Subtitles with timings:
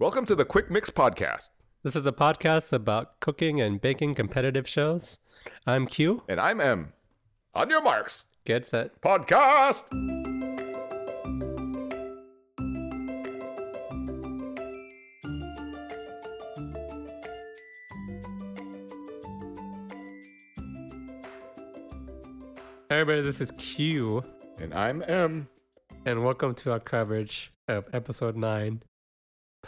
[0.00, 1.50] Welcome to the Quick Mix Podcast.
[1.82, 5.18] This is a podcast about cooking and baking competitive shows.
[5.66, 6.22] I'm Q.
[6.26, 6.94] And I'm M.
[7.54, 8.26] On your marks.
[8.46, 8.98] Get set.
[9.02, 9.90] Podcast.
[22.88, 24.24] Hey everybody, this is Q,
[24.58, 25.46] And I'm M.
[26.06, 28.82] and welcome to our coverage of episode 9,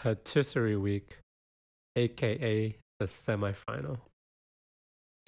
[0.03, 1.16] Patisserie Week,
[1.95, 3.99] aka the semifinal.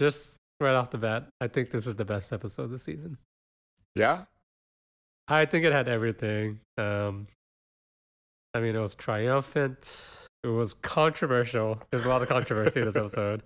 [0.01, 3.17] Just right off the bat, I think this is the best episode of the season.
[3.95, 4.25] Yeah?
[5.29, 6.59] I think it had everything.
[6.77, 7.27] Um,
[8.53, 10.27] I mean, it was triumphant.
[10.43, 11.81] It was controversial.
[11.89, 13.43] There's a lot of controversy in this episode.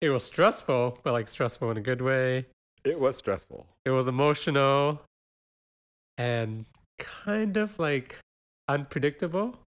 [0.00, 2.46] It was stressful, but like stressful in a good way.
[2.84, 3.66] It was stressful.
[3.84, 5.02] It was emotional
[6.18, 6.66] and
[6.98, 8.20] kind of like
[8.68, 9.58] unpredictable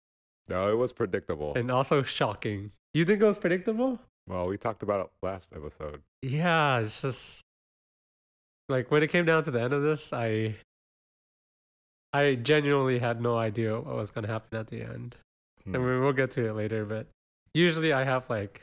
[0.48, 1.55] No, it was predictable.
[1.56, 2.70] and also shocking.
[2.95, 4.00] You think it was predictable?
[4.28, 6.03] well, we talked about it last episode.
[6.22, 7.41] Yeah, it's just
[8.69, 10.55] like when it came down to the end of this, I
[12.12, 15.16] I genuinely had no idea what was going to happen at the end.
[15.64, 15.75] Hmm.
[15.75, 17.06] and we will get to it later but
[17.53, 18.62] usually i have like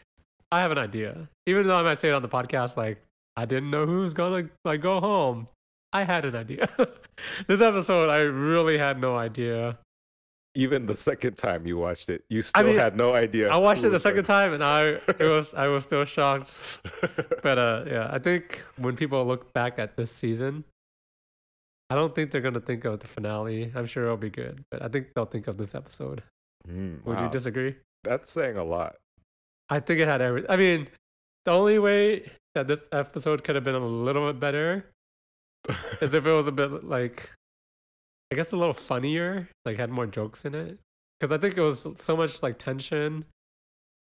[0.53, 3.01] i have an idea even though i might say it on the podcast like
[3.35, 5.49] i didn't know who was gonna like go home
[5.91, 6.69] i had an idea
[7.47, 9.77] this episode i really had no idea
[10.55, 13.49] Even the second time you watched it, you still mean, had no idea.
[13.49, 14.81] i watched it the second gonna- time and i
[15.19, 16.79] it was i was still shocked
[17.41, 20.63] but uh yeah i think when people look back at this season
[21.89, 24.81] i don't think they're gonna think of the finale i'm sure it'll be good but
[24.83, 26.21] i think they'll think of this episode
[26.67, 28.95] Hmm, would you disagree That's saying a lot.
[29.69, 30.49] I think it had every.
[30.49, 30.87] I mean,
[31.45, 34.85] the only way that this episode could have been a little bit better
[36.01, 37.29] is if it was a bit like,
[38.33, 40.79] I guess a little funnier, like had more jokes in it.
[41.19, 43.25] Because I think it was so much like tension,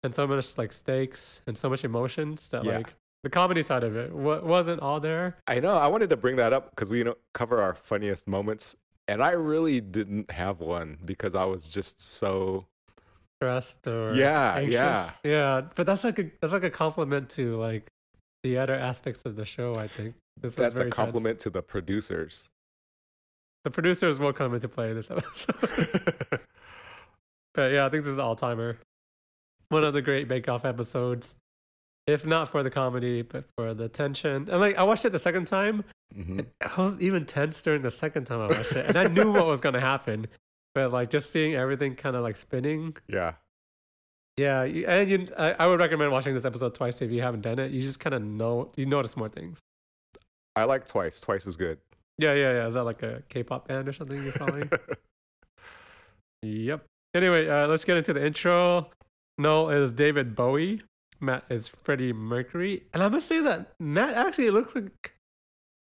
[0.04, 2.78] and so much like stakes and so much emotions that Yeah.
[2.78, 2.94] like
[3.24, 5.38] the comedy side of it wa- wasn't all there.
[5.48, 5.76] I know.
[5.78, 8.76] I wanted to bring that up because we you know, cover our funniest moments,
[9.10, 12.66] and I really didn't have one because I was just so.
[13.42, 14.74] Stressed or Yeah, anxious.
[14.74, 15.12] yeah.
[15.26, 15.62] yeah.
[15.76, 17.88] But that's like a that's like a compliment to like
[18.44, 19.76] the other aspects of the show.
[19.76, 20.94] I think this That's a tense.
[20.96, 22.48] compliment to the producers.
[23.64, 25.56] The producers will come into play this episode.
[27.54, 28.78] but yeah, I think this is all timer.
[29.70, 31.36] One of the great Bake Off episodes.
[32.06, 34.50] If not for the comedy, but for the tension.
[34.52, 35.86] And like I watched it the second time.
[36.14, 36.46] Mhm.
[36.62, 38.86] I was even tense during the second time I watched it.
[38.88, 40.28] And I knew what was gonna happen.
[40.76, 42.98] But like just seeing everything kind of like spinning.
[43.08, 43.34] Yeah.
[44.36, 47.60] Yeah, and you, I, I would recommend watching this episode twice if you haven't done
[47.60, 47.72] it.
[47.72, 49.60] You just kind of know, you notice more things.
[50.56, 51.20] I like twice.
[51.20, 51.78] Twice is good.
[52.18, 52.68] Yeah, yeah, yeah.
[52.68, 54.70] Is that like a K-pop band or something you're following?
[56.44, 56.86] Yep.
[57.16, 58.90] Anyway, uh, let's get into the intro.
[59.38, 60.82] Noel is David Bowie.
[61.20, 62.84] Matt is Freddie Mercury.
[62.94, 65.14] And I must say that Matt actually looks like.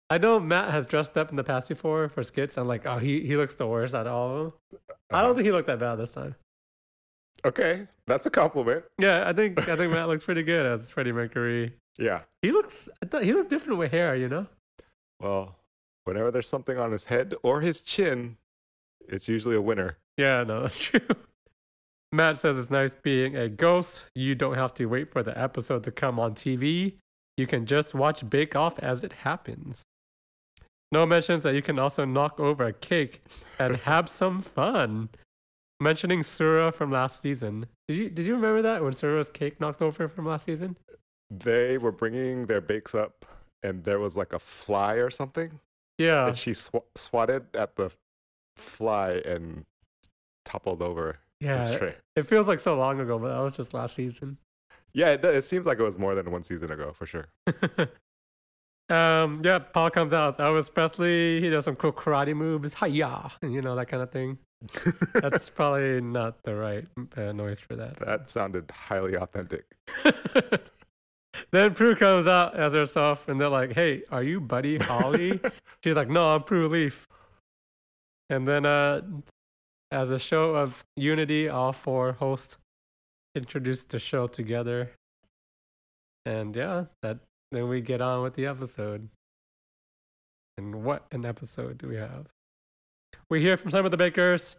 [0.09, 2.57] I know Matt has dressed up in the past before for skits.
[2.57, 4.53] I'm like, oh, he, he looks the worst out of all of them.
[5.11, 5.21] I Uh-huh.
[5.27, 6.35] don't think he looked that bad this time.
[7.45, 8.85] Okay, that's a compliment.
[8.99, 11.73] Yeah, I think I think Matt looks pretty good as Freddie Mercury.
[11.97, 12.21] Yeah.
[12.41, 14.45] He looks I thought he looked different with hair, you know?
[15.19, 15.55] Well,
[16.05, 18.37] whenever there's something on his head or his chin,
[19.07, 19.97] it's usually a winner.
[20.17, 21.01] Yeah, no, that's true.
[22.11, 24.05] Matt says it's nice being a ghost.
[24.13, 26.93] You don't have to wait for the episode to come on TV.
[27.37, 29.81] You can just watch Bake Off as it happens.
[30.91, 33.23] No mentions that you can also knock over a cake
[33.57, 35.09] and have some fun.
[35.79, 37.65] Mentioning Sura from last season.
[37.87, 40.77] Did you did you remember that when Sura's cake knocked over from last season?
[41.31, 43.25] They were bringing their bakes up,
[43.63, 45.59] and there was like a fly or something,
[45.97, 46.27] Yeah.
[46.27, 47.91] and she sw- swatted at the
[48.57, 49.65] fly and
[50.45, 51.77] toppled over Yeah.
[51.77, 51.95] tray.
[52.15, 54.37] It feels like so long ago, but that was just last season.
[54.93, 57.25] Yeah, it, it seems like it was more than one season ago for sure.
[58.89, 61.41] um, yeah, Paul comes out as Elvis Presley.
[61.41, 64.37] He does some cool karate moves, hiya, you know that kind of thing.
[65.15, 66.87] That's probably not the right
[67.17, 67.99] uh, noise for that.
[67.99, 69.65] that sounded highly authentic.
[71.53, 75.39] then Prue comes out as herself, and they're like, "Hey, are you Buddy Holly?"
[75.83, 77.07] She's like, "No, I'm Prue Leith."
[78.29, 79.01] And then, uh,
[79.91, 82.57] as a show of unity, all four hosts
[83.35, 84.91] introduce the show together,
[86.25, 87.19] and yeah, that
[87.51, 89.07] then we get on with the episode.
[90.57, 92.27] And what an episode do we have?
[93.29, 94.57] We hear from some of the bakers.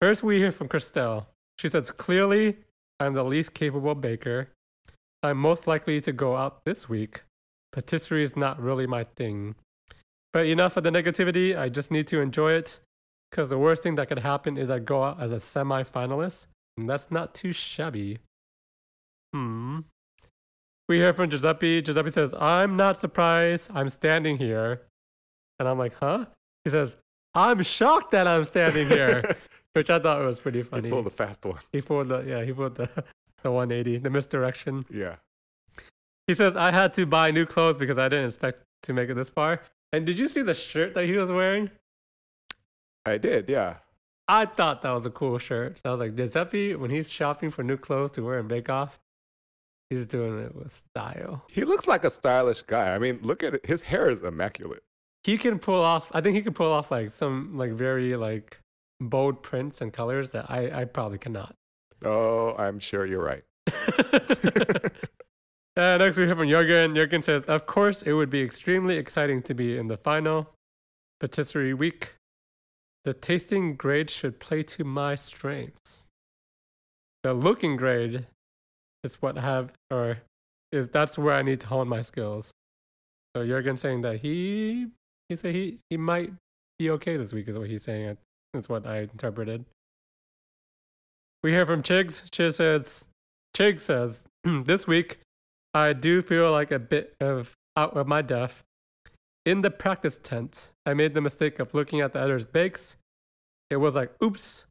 [0.00, 1.26] First, we hear from Christelle.
[1.58, 2.56] She says, Clearly,
[3.00, 4.48] I'm the least capable baker.
[5.22, 7.22] I'm most likely to go out this week.
[7.72, 9.56] Patisserie is not really my thing.
[10.32, 11.58] But enough of the negativity.
[11.58, 12.80] I just need to enjoy it.
[13.30, 16.46] Because the worst thing that could happen is I go out as a semi finalist
[16.76, 18.18] And that's not too shabby.
[19.34, 19.80] Hmm.
[20.88, 21.82] We hear from Giuseppe.
[21.82, 23.70] Giuseppe says, I'm not surprised.
[23.74, 24.82] I'm standing here.
[25.58, 26.26] And I'm like, huh?
[26.64, 26.96] He says,
[27.34, 29.36] I'm shocked that I'm standing here,
[29.74, 30.88] which I thought was pretty funny.
[30.88, 31.58] He pulled the fast one.
[31.72, 32.88] He pulled the, yeah, he pulled the,
[33.42, 34.84] the 180, the misdirection.
[34.90, 35.16] Yeah.
[36.26, 39.14] He says, I had to buy new clothes because I didn't expect to make it
[39.14, 39.62] this far.
[39.92, 41.70] And did you see the shirt that he was wearing?
[43.06, 43.76] I did, yeah.
[44.28, 45.78] I thought that was a cool shirt.
[45.78, 48.68] So I was like, Giuseppe, when he's shopping for new clothes to wear in Bake
[48.68, 48.98] Off,
[49.88, 51.44] he's doing it with style.
[51.48, 52.94] He looks like a stylish guy.
[52.94, 53.64] I mean, look at it.
[53.64, 54.82] His hair is immaculate.
[55.24, 58.58] He can pull off, I think he can pull off like some like very like
[59.00, 61.54] bold prints and colors that I, I probably cannot.
[62.04, 63.44] Oh, I'm sure you're right.
[65.78, 66.92] Uh, next, we hear from Jurgen.
[66.96, 70.50] Jurgen says, Of course, it would be extremely exciting to be in the final
[71.20, 72.14] patisserie week.
[73.04, 76.08] The tasting grade should play to my strengths.
[77.22, 78.26] The looking grade
[79.04, 80.18] is what I have, or
[80.72, 82.50] is that's where I need to hone my skills.
[83.36, 84.88] So Jurgen saying that he
[85.28, 86.32] he said he he might
[86.80, 88.18] be okay this week is what he's saying.
[88.52, 89.64] That's what I interpreted.
[91.42, 92.28] We hear from Chigs.
[92.30, 93.08] Chig says,
[93.56, 95.20] Chig says, this week
[95.72, 98.64] I do feel like a bit of out of my depth.
[99.46, 102.96] In the practice tent, I made the mistake of looking at the other's bakes.
[103.70, 104.66] It was like, oops,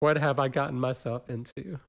[0.00, 1.80] what have I gotten myself into?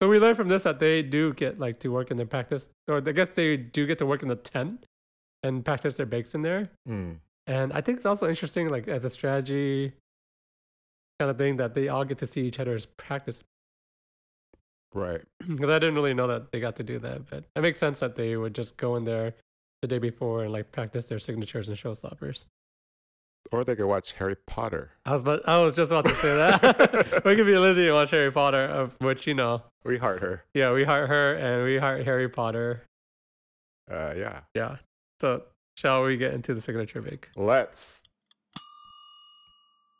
[0.00, 2.70] So we learned from this that they do get like to work in their practice,
[2.88, 4.86] or I guess they do get to work in the tent
[5.42, 6.70] and practice their bakes in there.
[6.88, 7.16] Mm.
[7.46, 9.92] And I think it's also interesting, like as a strategy
[11.20, 13.44] kind of thing, that they all get to see each other's practice
[14.94, 15.20] Right.
[15.48, 17.28] because I didn't really know that they got to do that.
[17.30, 19.34] But it makes sense that they would just go in there
[19.82, 22.46] the day before and like practice their signatures and showstoppers.
[23.52, 24.90] Or they could watch Harry Potter.
[25.04, 27.94] I was, but I was just about to say that we could be Lizzie and
[27.94, 30.44] watch Harry Potter, of which you know, We heart her.
[30.54, 32.82] yeah, we heart her and we heart Harry Potter.
[33.90, 34.40] Uh, yeah.
[34.54, 34.76] Yeah.
[35.20, 35.44] So
[35.76, 37.28] shall we get into the signature bake?
[37.36, 38.02] Let's.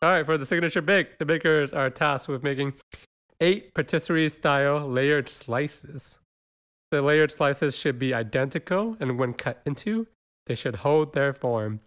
[0.02, 2.74] All right, for the signature bake, the bakers are tasked with making
[3.40, 6.18] eight patisserie style layered slices.
[6.90, 10.06] The layered slices should be identical, and when cut into,
[10.46, 11.80] they should hold their form.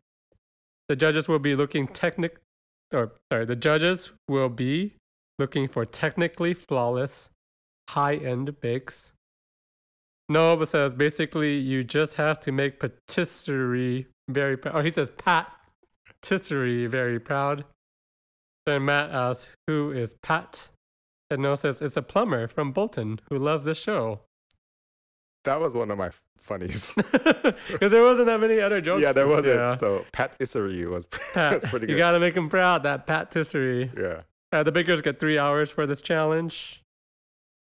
[0.89, 2.37] The judges will be looking technic
[2.93, 4.93] or sorry, the judges will be
[5.39, 7.29] looking for technically flawless,
[7.89, 9.11] high-end bakes.
[10.29, 14.75] Noel says basically you just have to make patisserie very proud.
[14.75, 17.65] Or he says patisserie very proud.
[18.65, 20.69] Then Matt asks, "Who is Pat?"
[21.29, 24.21] And Noel says, "It's a plumber from Bolton who loves the show."
[25.45, 26.93] That was one of my funnies.
[26.95, 29.01] Because there wasn't that many other jokes.
[29.01, 29.55] yeah, there wasn't.
[29.55, 29.75] Yeah.
[29.77, 31.91] So Pat Issery was, Pat, was pretty good.
[31.93, 32.83] you gotta make him proud.
[32.83, 33.91] That patisserie.
[33.97, 34.21] yeah.
[34.53, 36.81] Uh, the bakers get three hours for this challenge.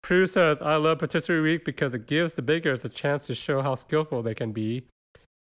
[0.03, 3.63] Prue says, I love Patisserie Week because it gives the bakers a chance to show
[3.63, 4.83] how skillful they can be.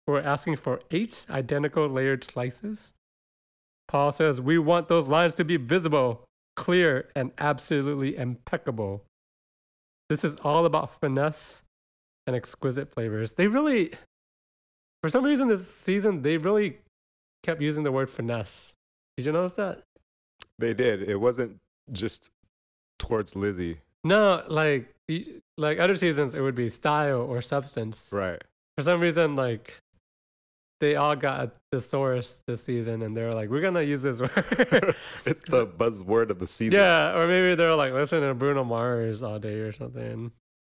[0.07, 2.95] We're asking for eight identical layered slices.
[3.88, 6.25] Paul says, We want those lines to be visible,
[6.55, 9.05] clear, and absolutely impeccable.
[10.09, 11.62] This is all about finesse
[12.27, 13.33] and exquisite flavors.
[13.33, 13.93] They really,
[15.03, 16.79] for some reason this season, they really
[17.43, 18.75] kept using the word finesse.
[19.17, 19.83] Did you notice that?
[20.59, 21.03] They did.
[21.03, 21.59] It wasn't
[21.93, 22.31] just
[22.99, 23.79] towards Lizzie.
[24.05, 24.93] No, like
[25.59, 28.11] like other seasons, it would be style or substance.
[28.12, 28.43] Right.
[28.76, 29.78] For some reason, like
[30.80, 34.30] they all got a thesaurus this season, and they're like, "We're gonna use this word."
[35.25, 36.78] it's the buzzword of the season.
[36.78, 40.30] yeah, or maybe they're like listening to Bruno Mars all day or something,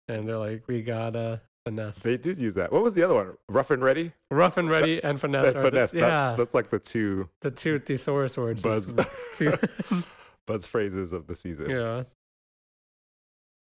[0.08, 2.70] and they're like, "We gotta finesse." They did use that.
[2.72, 3.32] What was the other one?
[3.48, 4.12] Rough and ready?
[4.30, 5.44] Rough and ready and finesse.
[5.54, 5.94] That are the- finesse.
[5.94, 8.62] yeah, That's, that's like the two the two thesaurus words.
[8.62, 8.92] buzz,
[10.46, 11.70] buzz phrases of the season.
[11.70, 12.02] Yeah.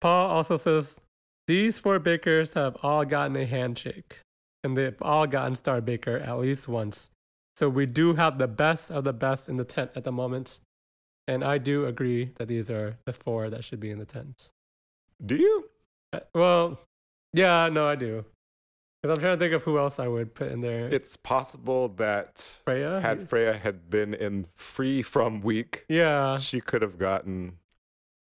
[0.01, 1.01] Paul also says
[1.47, 4.19] these four bakers have all gotten a handshake,
[4.67, 7.09] and they've all gotten Star Baker at least once.
[7.55, 10.61] So we do have the best of the best in the tent at the moment.
[11.29, 14.51] And I do agree that these are the four that should be in the tent.
[15.25, 15.65] Do you?
[16.13, 16.79] Uh, Well,
[17.33, 18.25] yeah, no, I do.
[19.03, 20.89] Because I'm trying to think of who else I would put in there.
[20.89, 23.01] It's possible that Freya?
[23.01, 27.59] had Freya had been in free from week, yeah, she could have gotten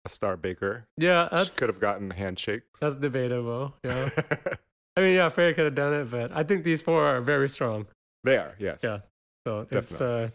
[0.05, 0.87] a star baker.
[0.97, 2.81] yeah, that's, she could have gotten handshakes.
[2.81, 3.75] that's debatable.
[3.85, 4.11] Yeah.
[4.97, 7.49] I mean, yeah, Freya could have done it, but I think these four are very
[7.49, 7.87] strong.
[8.25, 8.81] they are, yes.
[8.83, 8.99] Yeah.
[9.47, 10.29] So it's uh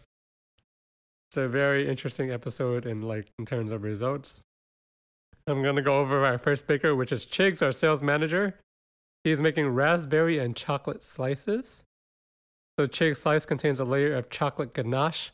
[1.29, 4.41] it's a very interesting episode in like in terms of results.
[5.47, 8.55] I'm gonna go over our first baker, which is Chigs, our sales manager.
[9.23, 11.83] He's making raspberry and chocolate slices.
[12.79, 15.31] So Chig's slice contains a layer of chocolate ganache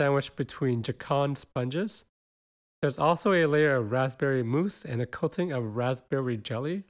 [0.00, 2.04] sandwiched between Joconde sponges.
[2.82, 6.84] There's also a layer of raspberry mousse and a coating of raspberry jelly.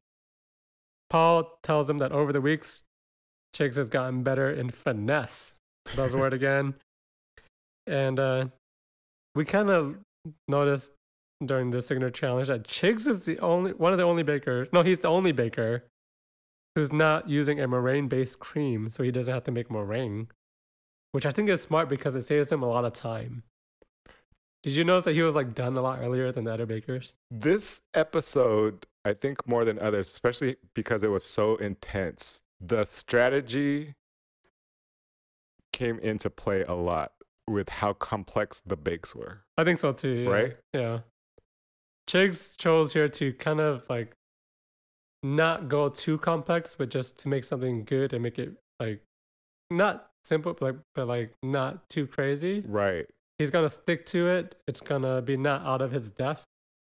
[1.10, 2.82] Paul tells him that over the weeks,
[3.54, 5.54] Chigs has gotten better in finesse.
[5.88, 6.74] Buzzword again.
[7.86, 8.46] And uh,
[9.34, 9.98] we kind of
[10.48, 10.92] noticed
[11.44, 14.68] during the signature challenge that Chigs is the only one of the only bakers.
[14.72, 15.84] No, he's the only baker
[16.74, 20.28] who's not using a meringue-based cream, so he doesn't have to make meringue,
[21.12, 23.42] which I think is smart because it saves him a lot of time.
[24.66, 27.14] Did you notice that he was like done a lot earlier than the other bakers?
[27.30, 33.94] This episode, I think more than others, especially because it was so intense, the strategy
[35.72, 37.12] came into play a lot
[37.46, 39.42] with how complex the bakes were.
[39.56, 40.08] I think so too.
[40.08, 40.30] Yeah.
[40.30, 40.56] Right?
[40.72, 40.98] Yeah.
[42.10, 44.16] Chigs chose here to kind of like
[45.22, 49.00] not go too complex, but just to make something good and make it like
[49.70, 52.64] not simple, but like, but like not too crazy.
[52.66, 53.06] Right.
[53.38, 54.56] He's gonna stick to it.
[54.66, 56.44] It's gonna be not out of his depth,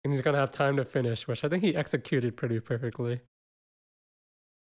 [0.04, 3.22] and he's gonna have time to finish, which I think he executed pretty perfectly.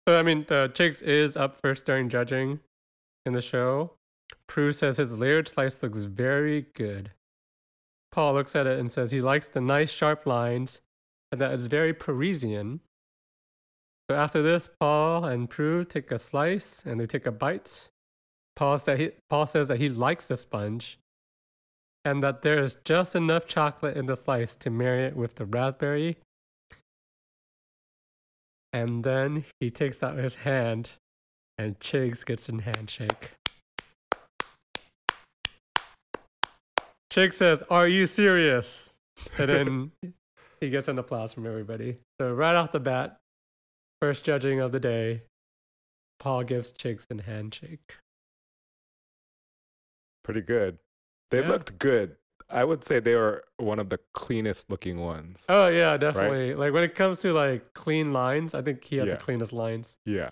[0.07, 2.59] So I mean, uh, Chigs is up first during judging
[3.25, 3.93] in the show.
[4.47, 7.11] Prue says his layered slice looks very good.
[8.11, 10.81] Paul looks at it and says he likes the nice sharp lines
[11.31, 12.81] and that it's very Parisian.
[14.09, 17.89] So after this, Paul and Prue take a slice and they take a bite.
[18.55, 20.98] Paul, said he, Paul says that he likes the sponge
[22.05, 25.45] and that there is just enough chocolate in the slice to marry it with the
[25.45, 26.17] raspberry.
[28.71, 30.91] And then he takes out his hand
[31.57, 33.31] and Chigs gets a handshake.
[37.11, 38.95] Chigs says, Are you serious?
[39.37, 39.91] And then
[40.61, 41.97] he gets an applause from everybody.
[42.21, 43.17] So right off the bat,
[44.01, 45.23] first judging of the day,
[46.19, 47.97] Paul gives Chigs a handshake.
[50.23, 50.77] Pretty good.
[51.31, 51.47] They Yeah.
[51.49, 52.15] looked good.
[52.51, 55.43] I would say they were one of the cleanest looking ones.
[55.49, 56.55] Oh yeah, definitely.
[56.55, 59.13] Like when it comes to like clean lines, I think he had Yeah.
[59.15, 59.97] the cleanest lines.
[60.05, 60.31] Yeah.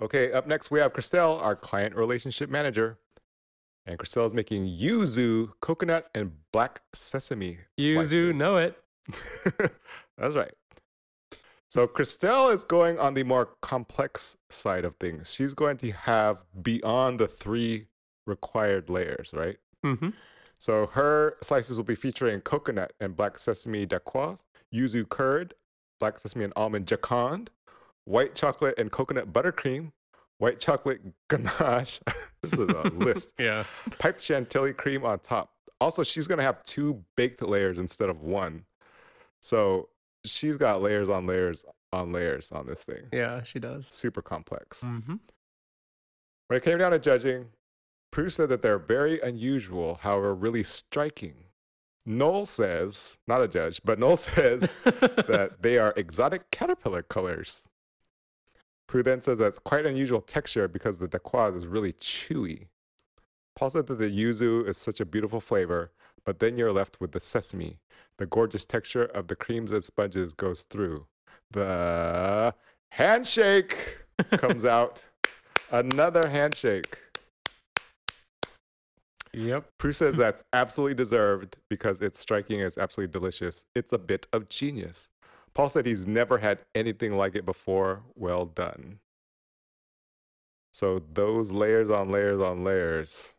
[0.00, 2.98] Okay, up next we have Christelle, our client relationship manager.
[3.86, 7.58] And Christelle is making yuzu, coconut, and black sesame.
[7.78, 8.34] Yuzu, slices.
[8.34, 8.78] know it.
[10.18, 10.52] That's right.
[11.70, 15.32] So Christelle is going on the more complex side of things.
[15.32, 17.86] She's going to have beyond the three
[18.28, 19.56] required layers, right?
[19.84, 20.10] Mm-hmm.
[20.58, 24.44] So her slices will be featuring coconut and black sesame dacquoise,
[24.74, 25.54] yuzu curd,
[26.00, 27.48] black sesame and almond joconde,
[28.04, 29.92] white chocolate and coconut buttercream,
[30.38, 32.00] white chocolate ganache.
[32.42, 33.32] this is a list.
[33.38, 33.64] Yeah.
[33.98, 35.52] Piped chantilly cream on top.
[35.80, 38.64] Also, she's gonna have two baked layers instead of one.
[39.40, 39.88] So
[40.24, 43.04] she's got layers on layers on layers on this thing.
[43.12, 43.86] Yeah, she does.
[43.86, 44.80] Super complex.
[44.80, 45.16] Mm-hmm.
[46.48, 47.46] When it came down to judging,
[48.10, 51.34] Prue said that they're very unusual, however, really striking.
[52.06, 57.62] Noel says, not a judge, but Noel says that they are exotic caterpillar colors.
[58.86, 62.68] Prue then says that's quite unusual texture because the dacquoise is really chewy.
[63.54, 65.92] Paul said that the yuzu is such a beautiful flavor,
[66.24, 67.78] but then you're left with the sesame.
[68.16, 71.06] The gorgeous texture of the creams and sponges goes through.
[71.50, 72.54] The
[72.90, 73.98] handshake
[74.32, 75.04] comes out.
[75.70, 76.98] Another handshake.
[79.32, 79.68] Yep.
[79.78, 83.64] Prue says that's absolutely deserved because it's striking, it's absolutely delicious.
[83.74, 85.08] It's a bit of genius.
[85.54, 88.02] Paul said he's never had anything like it before.
[88.14, 89.00] Well done.
[90.72, 93.34] So those layers on layers on layers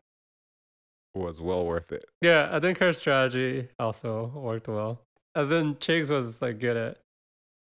[1.16, 2.06] was well worth it.
[2.22, 5.02] Yeah, I think her strategy also worked well.
[5.36, 6.98] As in, Chigs was like good at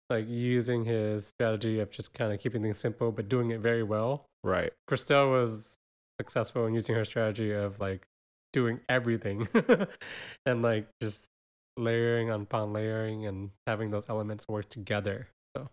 [0.09, 3.83] like using his strategy of just kind of keeping things simple but doing it very
[3.83, 4.25] well.
[4.43, 4.71] Right.
[4.89, 5.77] Christelle was
[6.19, 8.05] successful in using her strategy of like
[8.53, 9.47] doing everything
[10.45, 11.27] and like just
[11.77, 15.27] layering on upon layering and having those elements work together.
[15.55, 15.69] So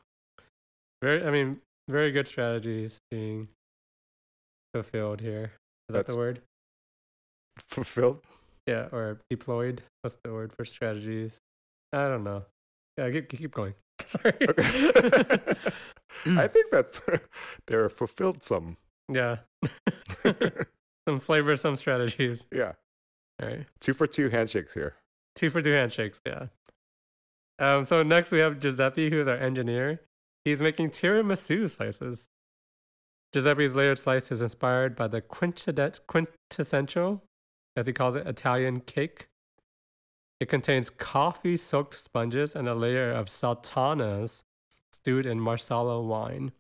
[1.03, 3.49] very I mean, very good strategies being
[4.75, 5.53] fulfilled here.
[5.89, 6.43] Is that the word?
[7.59, 8.21] Fulfilled.
[8.67, 9.83] Yeah, or deployed.
[10.03, 11.39] What's the word for strategies?
[11.93, 12.45] I don't know.
[12.99, 13.75] Yeah, keep keep going.
[14.05, 14.35] Sorry.
[16.27, 17.01] I think that's
[17.67, 18.77] they're fulfilled some.
[19.09, 19.37] yeah.
[21.07, 22.47] Some flavor, some strategies.
[22.53, 22.73] Yeah.
[23.43, 23.67] All right.
[23.81, 24.95] Two for two handshakes here.
[25.35, 26.47] Two for two handshakes, yeah.
[27.59, 30.01] Um, so next we have Giuseppe, who is our engineer.
[30.45, 32.29] He's making tiramisu slices.
[33.35, 37.23] Giuseppe's layered slice is inspired by the quintessent- quintessential,
[37.77, 39.27] as he calls it, Italian cake.
[40.41, 44.45] It contains coffee soaked sponges and a layer of sultanas
[44.93, 46.53] stewed in marsala wine.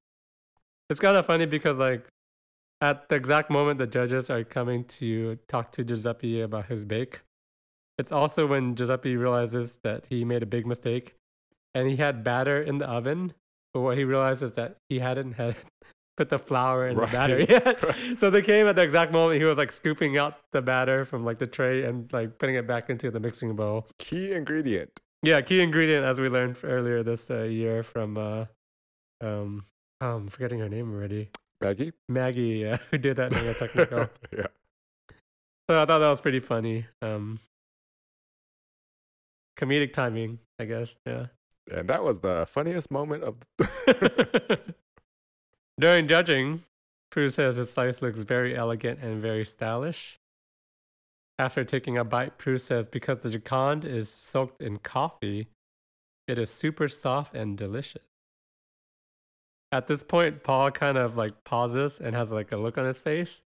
[0.90, 2.06] It's kind of funny because, like,
[2.80, 7.20] at the exact moment the judges are coming to talk to Giuseppe about his bake,
[7.98, 11.14] It's also when Giuseppe realizes that he made a big mistake
[11.74, 13.32] and he had batter in the oven,
[13.72, 15.56] but what he realizes is that he hadn't had
[16.16, 17.82] put the flour in Right, the batter yet.
[17.82, 18.18] right.
[18.20, 21.24] So they came at the exact moment he was like scooping out the batter from
[21.24, 23.86] like the tray and like putting it back into the mixing bowl.
[23.98, 24.90] Key ingredient.
[25.22, 28.44] Yeah, key ingredient as we learned earlier this uh, year from uh
[29.22, 29.64] um
[30.02, 31.30] oh, I'm forgetting her name already.
[31.60, 31.92] Maggie?
[32.08, 34.08] Maggie, yeah, who did that in technical.
[34.36, 34.46] yeah.
[35.68, 36.86] So I thought that was pretty funny.
[37.02, 37.40] Um,
[39.58, 41.00] comedic timing, I guess.
[41.06, 41.26] Yeah.
[41.74, 43.36] And that was the funniest moment of
[45.80, 46.62] During judging,
[47.10, 50.18] Prue says his slice looks very elegant and very stylish.
[51.38, 55.48] After taking a bite, Prue says because the joconde is soaked in coffee,
[56.28, 58.02] it is super soft and delicious.
[59.76, 63.00] At this point, Paul kind of like pauses and has like a look on his
[63.00, 63.42] face.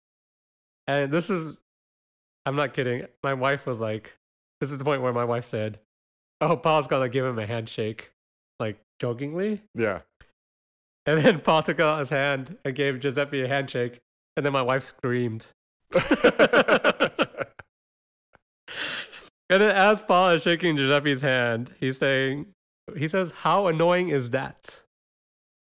[0.86, 1.62] And this is,
[2.46, 3.06] I'm not kidding.
[3.22, 4.12] My wife was like,
[4.60, 5.78] this is the point where my wife said,
[6.40, 8.10] Oh, Paul's gonna give him a handshake,
[8.58, 9.62] like jokingly.
[9.74, 10.00] Yeah.
[11.06, 14.00] And then Paul took out his hand and gave Giuseppe a handshake.
[14.36, 15.46] And then my wife screamed.
[19.50, 22.46] And then as Paul is shaking Giuseppe's hand, he's saying,
[22.96, 24.82] he says, How annoying is that?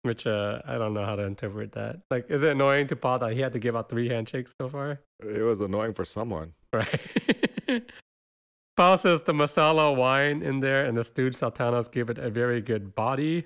[0.04, 2.00] Which uh, I don't know how to interpret that.
[2.10, 4.68] Like, is it annoying to Paul that he had to give out three handshakes so
[4.68, 5.00] far?
[5.24, 6.54] it was annoying for someone.
[6.74, 7.02] Right.
[8.78, 12.62] Paul says the marsala wine in there and the stewed sultanas give it a very
[12.62, 13.46] good body.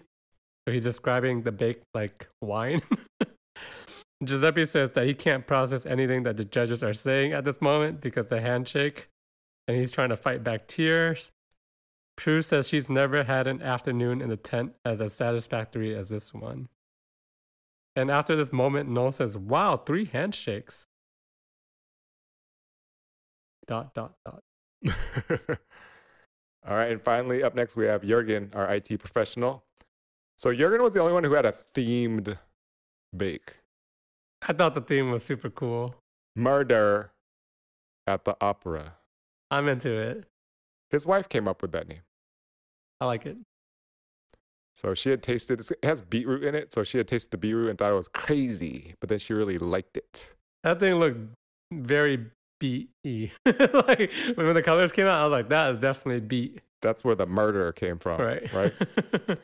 [0.65, 2.81] So he's describing the baked like wine.
[4.23, 8.01] Giuseppe says that he can't process anything that the judges are saying at this moment
[8.01, 9.07] because the handshake,
[9.67, 11.31] and he's trying to fight back tears.
[12.17, 16.33] Prue says she's never had an afternoon in the tent as as satisfactory as this
[16.33, 16.69] one.
[17.95, 20.85] And after this moment, Noel says, Wow, three handshakes.
[23.67, 24.43] Dot, dot, dot.
[26.67, 29.63] All right, and finally, up next we have Jurgen, our IT professional.
[30.37, 32.37] So Jurgen was the only one who had a themed
[33.15, 33.53] bake.
[34.47, 35.95] I thought the theme was super cool.
[36.35, 37.11] Murder
[38.05, 38.95] at the opera.
[39.49, 40.25] I'm into it.
[40.91, 42.01] His wife came up with that name.
[43.01, 43.37] I like it.
[44.75, 47.69] So she had tasted it has beetroot in it, so she had tasted the beetroot
[47.69, 50.33] and thought it was crazy, but then she really liked it.
[50.63, 51.19] That thing looked
[51.71, 52.25] very
[52.59, 52.89] beat
[53.45, 56.61] like when the colors came out, I was like, that is definitely beat.
[56.81, 58.21] That's where the murder came from.
[58.21, 58.53] Right.
[58.53, 58.73] Right.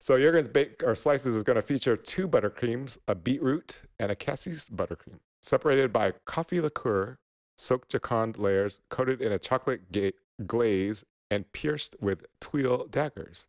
[0.00, 4.16] So Jurgen's bake or slices is going to feature two buttercreams, a beetroot and a
[4.16, 7.18] cassis buttercream, separated by coffee liqueur,
[7.56, 10.12] soaked joconde layers, coated in a chocolate ga-
[10.46, 13.46] glaze, and pierced with tuile daggers.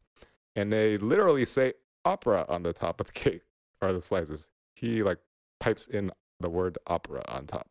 [0.56, 1.74] And they literally say
[2.06, 3.44] opera on the top of the cake
[3.82, 4.50] or the slices.
[4.76, 5.20] He like
[5.60, 7.68] pipes in the word opera on top.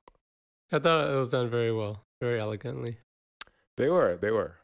[0.71, 2.99] I thought it was done very well, very elegantly.
[3.77, 4.57] They were, they were.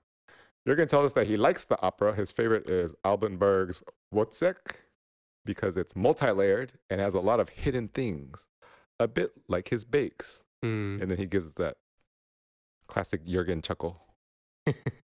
[0.67, 2.15] Jurgen tells us that he likes the opera.
[2.15, 3.83] His favorite is Alban Berg's
[4.15, 4.57] Wozzeck
[5.45, 8.47] because it's multi-layered and has a lot of hidden things,
[8.99, 10.43] a bit like his bakes.
[10.63, 10.99] Hmm.
[11.01, 11.77] And then he gives that
[12.87, 14.01] classic Jurgen chuckle.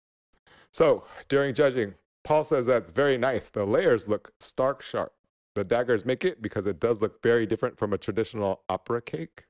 [0.78, 3.50] so during judging, Paul says that's very nice.
[3.50, 5.12] The layers look stark sharp.
[5.56, 9.46] The daggers make it because it does look very different from a traditional opera cake.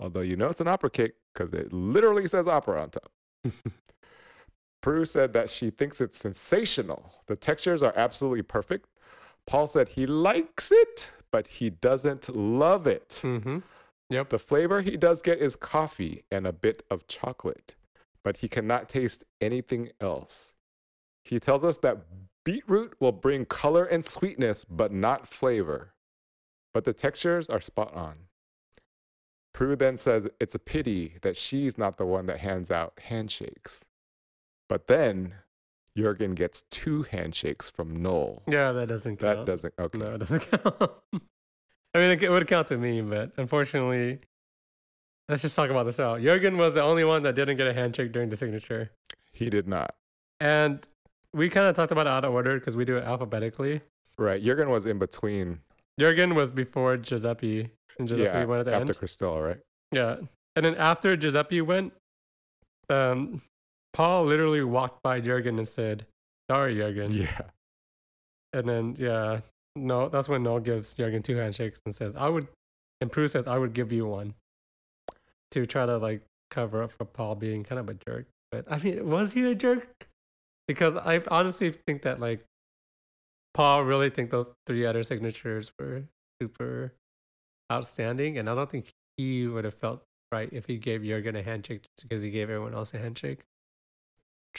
[0.00, 3.12] Although you know it's an opera cake because it literally says opera on top.
[4.80, 7.12] Prue said that she thinks it's sensational.
[7.26, 8.88] The textures are absolutely perfect.
[9.46, 13.20] Paul said he likes it, but he doesn't love it.
[13.22, 13.58] Mm-hmm.
[14.10, 14.30] Yep.
[14.30, 17.76] The flavor he does get is coffee and a bit of chocolate,
[18.24, 20.54] but he cannot taste anything else.
[21.24, 21.98] He tells us that
[22.44, 25.94] beetroot will bring color and sweetness, but not flavor.
[26.74, 28.14] But the textures are spot on.
[29.52, 33.80] Prue then says it's a pity that she's not the one that hands out handshakes.
[34.68, 35.34] But then
[35.96, 38.42] Jurgen gets two handshakes from Noel.
[38.48, 39.38] Yeah, that doesn't count.
[39.38, 39.98] That doesn't, okay.
[39.98, 40.90] No, it doesn't count.
[41.94, 44.20] I mean, it, it would count to me, but unfortunately,
[45.28, 46.20] let's just talk about this out.
[46.20, 48.90] Jurgen was the only one that didn't get a handshake during the signature.
[49.32, 49.94] He did not.
[50.40, 50.86] And
[51.32, 53.80] we kind of talked about it out of order because we do it alphabetically.
[54.18, 54.42] Right.
[54.42, 55.60] Jurgen was in between.
[55.98, 58.90] Jurgen was before Giuseppe, and Giuseppe yeah, went at the end.
[58.90, 59.10] after end.
[59.10, 59.58] Christelle, right?
[59.92, 60.16] Yeah.
[60.56, 61.92] And then after Giuseppe went,
[62.90, 63.40] um,
[63.92, 66.06] Paul literally walked by Jurgen and said,
[66.50, 67.12] Sorry, Jurgen.
[67.12, 67.40] Yeah.
[68.52, 69.40] And then, yeah,
[69.76, 72.46] no, that's when Noel gives Jurgen two handshakes and says, I would,
[73.00, 74.34] and Prue says, I would give you one
[75.52, 78.26] to try to like cover up for Paul being kind of a jerk.
[78.50, 79.86] But I mean, was he a jerk?
[80.68, 82.44] Because I honestly think that like
[83.54, 86.02] Paul really think those three other signatures were
[86.40, 86.92] super
[87.70, 88.38] outstanding.
[88.38, 91.82] And I don't think he would have felt right if he gave Jurgen a handshake
[91.82, 93.40] just because he gave everyone else a handshake.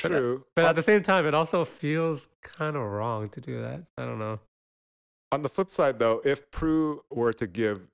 [0.03, 0.45] Uh, True.
[0.55, 3.83] But on, at the same time, it also feels kind of wrong to do that.
[3.97, 4.39] I don't know.
[5.31, 7.87] on the flip side, though, if Prue were to give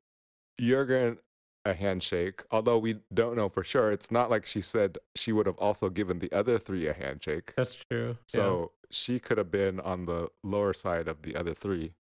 [0.60, 1.18] Jurgen
[1.65, 5.45] a handshake, although we don't know for sure, it's not like she said she would
[5.45, 7.54] have also given the other three a handshake.
[7.56, 8.17] That's true.
[8.28, 11.93] So she could have been on the lower side of the other three.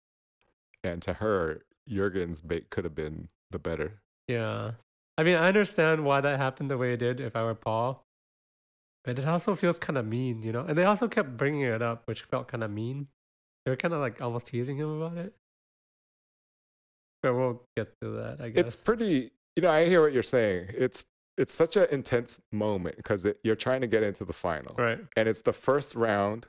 [0.84, 4.00] And to her, Jurgen's bait could have been the better.
[4.28, 4.36] yeah.
[4.36, 4.70] yeah.
[5.18, 8.04] I mean, I understand why that happened the way it did if I were Paul.
[9.02, 10.64] But it also feels kind of mean, you know?
[10.64, 13.08] And they also kept bringing it up, which felt kind of mean.
[13.64, 15.34] They were kind of like almost teasing him about it.
[17.20, 18.64] But we'll get to that, I guess.
[18.64, 20.68] It's pretty, you know, I hear what you're saying.
[20.68, 21.02] It's
[21.36, 24.72] it's such an intense moment because you're trying to get into the final.
[24.78, 25.00] right.
[25.16, 26.46] And it's the first round,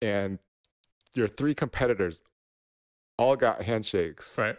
[0.00, 0.38] and
[1.12, 2.22] your three competitors
[3.18, 4.38] all got handshakes.
[4.38, 4.56] Right.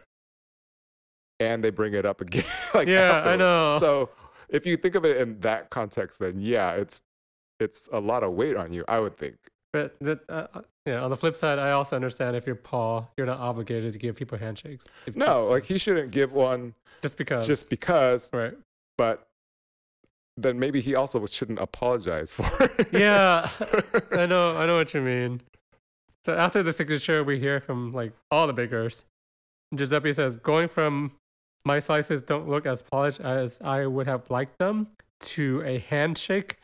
[1.40, 2.44] and they bring it up again.
[2.74, 3.78] like Yeah, I know.
[3.80, 4.10] So
[4.50, 7.00] if you think of it in that context, then yeah, it's
[7.62, 8.84] it's a lot of weight on you.
[8.90, 9.38] I would think.
[9.72, 10.48] But that, uh,
[10.86, 14.00] yeah, on the flip side, I also understand if you're Paul, you're not obligated to
[14.00, 14.86] give people handshakes.
[15.06, 17.46] If- No, like he shouldn't give one just because.
[17.48, 18.54] just because, right.
[18.98, 19.28] but
[20.38, 22.46] then maybe he also shouldn't apologize for
[22.80, 22.88] it.
[22.92, 23.48] Yeah,
[24.12, 25.42] I know, I know what you mean.
[26.24, 29.06] So after the signature, we hear from like all the bakers.
[29.76, 31.12] Giuseppe says, going from
[31.66, 34.88] my slices don't look as polished as I would have liked them
[35.22, 36.58] to a handshake,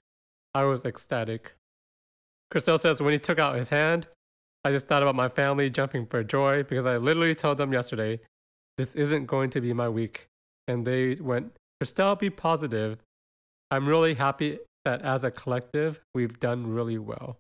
[0.56, 1.54] I was ecstatic.
[2.54, 4.08] Christelle says, when he took out his hand,
[4.64, 8.20] I just thought about my family jumping for joy because I literally told them yesterday,
[8.78, 10.28] this isn't going to be my week.
[10.68, 12.98] And they went, Christelle, be positive.
[13.72, 17.38] I'm really happy that as a collective, we've done really well.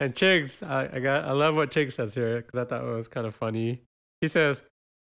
[0.00, 2.90] And Chigs, I, I got, I love what Chigs says here because I thought it
[2.90, 3.82] was kind of funny.
[4.22, 4.62] He says,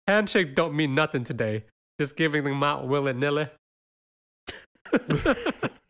[0.07, 1.64] "Handshake don't mean nothing today.
[2.01, 3.49] Just giving them out willy nilly."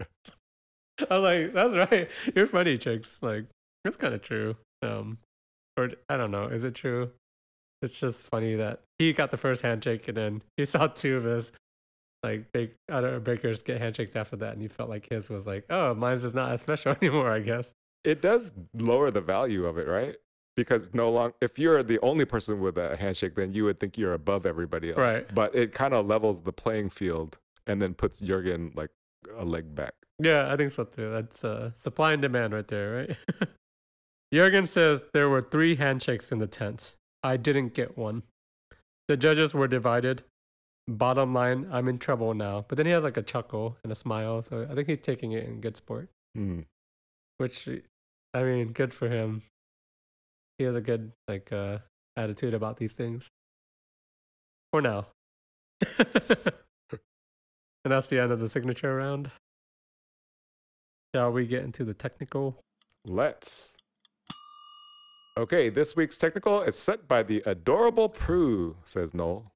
[1.11, 2.09] I was like, "That's right.
[2.35, 3.23] You're funny, Chigs.
[3.23, 3.47] Like,
[3.85, 5.19] that's kind of true." Um,
[5.77, 6.47] or I don't know.
[6.47, 7.11] Is it true?
[7.83, 11.25] It's just funny that he got the first handshake and then he saw two of
[11.25, 11.53] his
[12.23, 15.65] like big other breakers get handshakes after that, and he felt like his was like,
[15.71, 17.73] "Oh, mine's is not as special anymore." I guess.
[18.05, 20.17] it does lower the value of it, right?
[20.57, 23.99] Because no long if you're the only person with a handshake, then you would think
[23.99, 24.99] you're above everybody else.
[24.99, 25.35] Right.
[25.35, 28.91] But it kind of levels the playing field and then puts Jurgen like
[29.37, 29.95] a leg back.
[30.19, 31.11] Yeah, I think so too.
[31.11, 33.49] That's uh, supply and demand right there, right?
[34.33, 36.97] Jurgen says there were three handshakes in the tent.
[37.23, 38.23] I didn't get one.
[39.09, 40.23] The judges were divided.
[40.89, 42.65] Bottom line, I'm in trouble now.
[42.69, 45.33] But then he has like a chuckle and a smile, so I think he's taking
[45.33, 46.09] it in good sport.
[46.35, 46.61] Hmm.
[47.39, 47.69] Which,
[48.35, 49.43] I mean, good for him.
[50.59, 51.79] He has a good like uh,
[52.17, 53.29] attitude about these things.
[54.73, 55.07] For now.
[55.99, 56.19] and
[57.85, 59.31] that's the end of the signature round.
[61.15, 62.57] Shall we get into the technical?
[63.07, 63.73] Let's.
[65.37, 69.53] Okay, this week's technical is set by the adorable Prue, says Noel.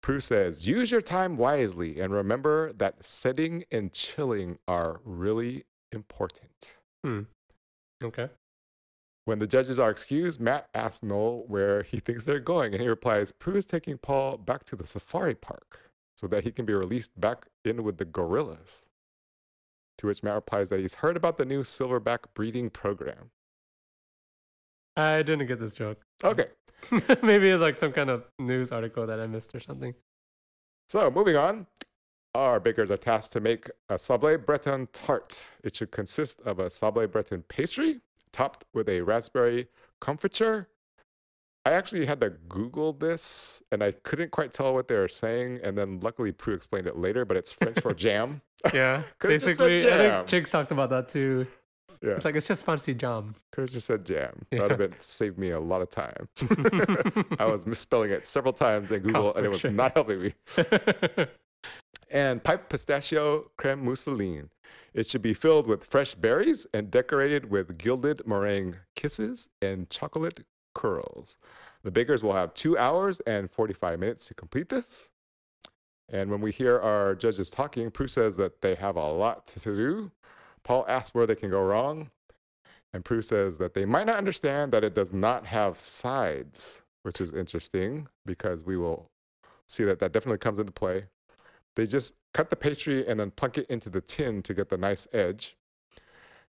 [0.00, 6.76] Prue says, use your time wisely and remember that setting and chilling are really important.
[7.04, 7.22] Hmm.
[8.00, 8.28] Okay.
[9.24, 12.88] When the judges are excused, Matt asks Noel where he thinks they're going, and he
[12.88, 15.80] replies, Prue is taking Paul back to the safari park
[16.16, 18.84] so that he can be released back in with the gorillas.
[19.98, 23.30] To which Matt replies that he's heard about the new silverback breeding program.
[24.96, 25.98] I didn't get this joke.
[26.24, 26.46] Okay,
[27.22, 29.94] Maybe it's like some kind of news article that I missed or something.
[30.88, 31.66] so moving on.
[32.34, 35.40] Our bakers are tasked to make a sablé breton tart.
[35.64, 38.00] It should consist of a sablé breton pastry
[38.32, 39.68] topped with a raspberry
[40.00, 40.68] confiture.
[41.64, 45.60] I actually had to Google this and I couldn't quite tell what they were saying.
[45.62, 48.42] And then luckily Prue explained it later, but it's French for jam.
[48.72, 49.02] Yeah.
[49.18, 51.46] Could've just said Basically, I think Chigs talked about that too.
[52.02, 52.12] Yeah.
[52.12, 53.34] It's like, it's just fancy jam.
[53.52, 54.46] Could have just said jam.
[54.50, 56.28] That would have been saved me a lot of time.
[57.38, 60.34] I was misspelling it several times in Google and it was not helping me.
[62.10, 64.48] and pipe pistachio creme mousseline.
[64.94, 70.44] It should be filled with fresh berries and decorated with gilded meringue kisses and chocolate
[70.74, 71.36] curls.
[71.82, 75.10] The bakers will have two hours and 45 minutes to complete this.
[76.10, 79.60] And when we hear our judges talking, Prue says that they have a lot to
[79.60, 80.10] do.
[80.62, 82.10] Paul asks where they can go wrong.
[82.94, 87.20] And Prue says that they might not understand that it does not have sides, which
[87.20, 89.10] is interesting because we will
[89.66, 91.04] see that that definitely comes into play.
[91.76, 94.78] They just cut the pastry and then plunk it into the tin to get the
[94.78, 95.56] nice edge.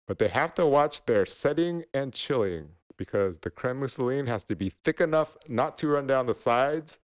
[0.07, 4.57] But they have to watch their setting and chilling because the creme mousseline has to
[4.57, 6.99] be thick enough not to run down the sides,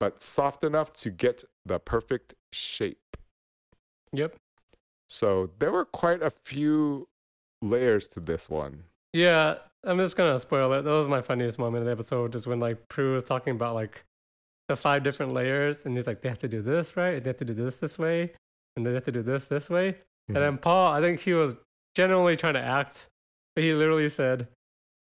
[0.00, 3.16] but soft enough to get the perfect shape.
[4.12, 4.34] yep.
[5.08, 7.08] So there were quite a few
[7.62, 8.84] layers to this one.
[9.14, 10.82] Yeah, I'm just gonna spoil it.
[10.82, 13.74] That was my funniest moment of the episode, just when like Prue was talking about
[13.74, 14.04] like
[14.68, 17.30] the five different layers, and he's like, they have to do this right, and they
[17.30, 18.32] have to do this this way,
[18.76, 19.88] and they have to do this this way.
[20.28, 20.40] And Mhm.
[20.40, 21.56] then Paul, I think he was
[21.94, 23.08] genuinely trying to act,
[23.54, 24.46] but he literally said,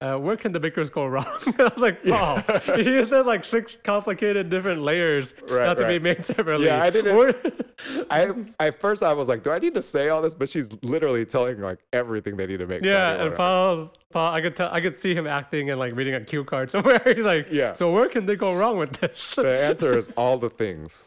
[0.01, 1.25] uh, "Where can the bakers go wrong?"
[1.59, 2.77] I was like, Paul, Yeah.
[2.77, 6.65] you said like six complicated different layers Right, have to be made separately.
[6.67, 7.53] Yeah, I didn't-
[8.09, 10.33] I at first I was like, do I need to say all this?
[10.35, 12.83] But she's literally telling like everything they need to make.
[12.83, 13.35] Yeah, and.
[13.35, 16.43] Paul's Paul, I could tell, I could see him acting and like reading a cue
[16.43, 17.01] card somewhere.
[17.05, 17.73] He's like, Yeah.
[17.73, 19.35] So where can they go wrong with this?
[19.35, 21.05] the answer is all the things.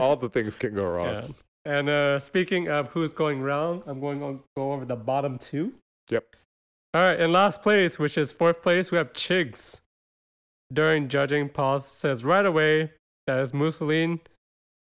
[0.00, 1.06] All the things can go wrong.
[1.08, 1.26] yeah.
[1.64, 5.74] And uh, speaking of who's going wrong, I'm going to go over the bottom two.
[6.08, 6.24] Yep.
[6.98, 9.80] All right, in last place, which is fourth place, we have Chigs.
[10.72, 12.90] During judging, Paul says right away
[13.28, 14.18] that his mousseline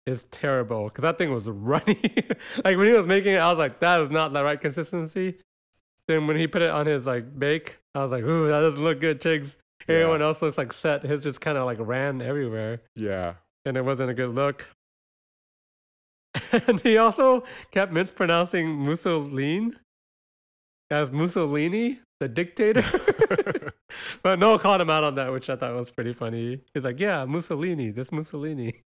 [0.06, 2.00] is terrible because that thing was runny.
[2.64, 5.40] like when he was making it, I was like, that is not the right consistency.
[6.08, 8.82] Then when he put it on his like bake, I was like, ooh, that doesn't
[8.82, 9.58] look good, Chigs.
[9.86, 9.96] Yeah.
[9.96, 11.02] Everyone else looks like set.
[11.02, 13.34] His just kind of like ran everywhere, Yeah.
[13.66, 14.66] and it wasn't a good look.
[16.66, 19.74] and he also kept mispronouncing mousseline
[20.90, 22.82] as Mussolini, the dictator.
[24.22, 26.60] but Noel called him out on that, which I thought was pretty funny.
[26.74, 28.82] He's like, "Yeah, Mussolini, this Mussolini."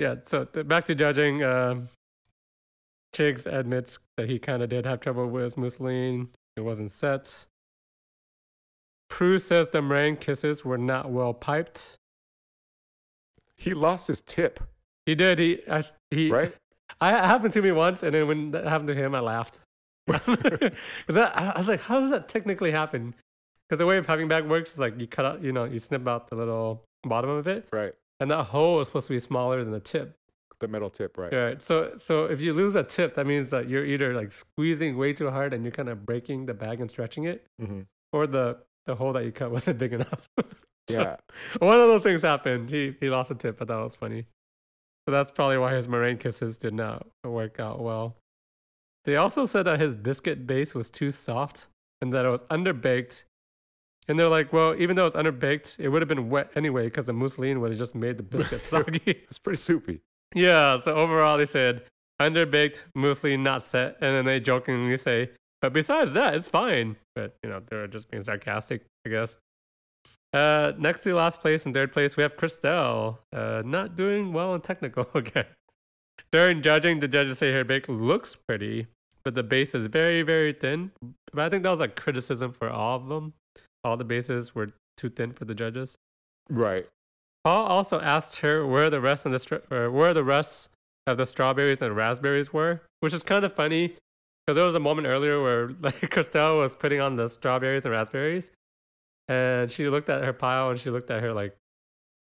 [0.00, 0.16] Yeah.
[0.24, 1.42] So back to judging.
[1.42, 1.88] Um,
[3.14, 6.26] Chigs admits that he kind of did have trouble with Mussolini.
[6.56, 7.46] It wasn't set.
[9.08, 11.96] Prue says the meringue kisses were not well piped.
[13.56, 14.60] he lost his tip,
[15.06, 15.38] He did.
[15.38, 16.52] He, I, he, right?
[17.00, 19.60] I happened to me once, and then when that happened to him, I laughed.
[20.06, 23.14] that, I was like, how does that technically happen?
[23.68, 26.06] Because the way piping bag works is like you cut out, you know, you snip
[26.06, 27.92] out the little bottom of it, right.
[28.20, 30.14] and that hole is supposed to be smaller than the tip.
[30.60, 31.32] The metal tip, right?
[31.32, 31.60] Right.
[31.62, 35.12] So, so if you lose a tip, that means that you're either like squeezing way
[35.12, 38.58] too hard and you're kind of breaking the bag and stretching it, hmm or the
[38.86, 40.28] the hole that you cut wasn't big enough.
[40.90, 41.16] So- Yeah.
[41.60, 42.70] One of those things happened.
[42.70, 44.26] He he lost a tip, but that was funny.
[45.08, 48.16] So that's probably why his meringue kisses did not work out well.
[49.04, 51.68] They also said that his biscuit base was too soft
[52.00, 53.24] and that it was underbaked.
[54.08, 57.06] And they're like, well, even though it's underbaked, it would have been wet anyway because
[57.06, 59.02] the mousseline would have just made the biscuit soggy.
[59.06, 60.00] It's pretty soupy.
[60.34, 60.76] yeah.
[60.76, 61.82] So overall, they said
[62.20, 66.96] underbaked, mousseline not set, and then they jokingly say, but besides that, it's fine.
[67.14, 69.36] But you know, they're just being sarcastic, I guess.
[70.34, 73.18] Uh, next to last place and third place, we have Christelle.
[73.32, 75.46] Uh, not doing well in technical again.
[76.32, 78.88] During judging, the judges say her bake looks pretty,
[79.24, 80.90] but the base is very, very thin.
[81.32, 83.32] But I think that was like criticism for all of them.
[83.82, 85.96] All the bases were too thin for the judges.
[86.50, 86.86] Right.
[87.42, 90.70] Paul also asked her where the rest of the stra- or where the rest
[91.06, 93.96] of the strawberries and raspberries were, which is kind of funny
[94.46, 97.92] because there was a moment earlier where like Christelle was putting on the strawberries and
[97.92, 98.50] raspberries,
[99.28, 101.56] and she looked at her pile and she looked at her like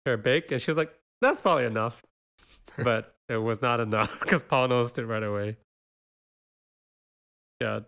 [0.05, 2.01] her bake, and she was like, "That's probably enough,"
[2.77, 5.57] but it was not enough because Paul noticed it right away.
[7.61, 7.81] Yeah,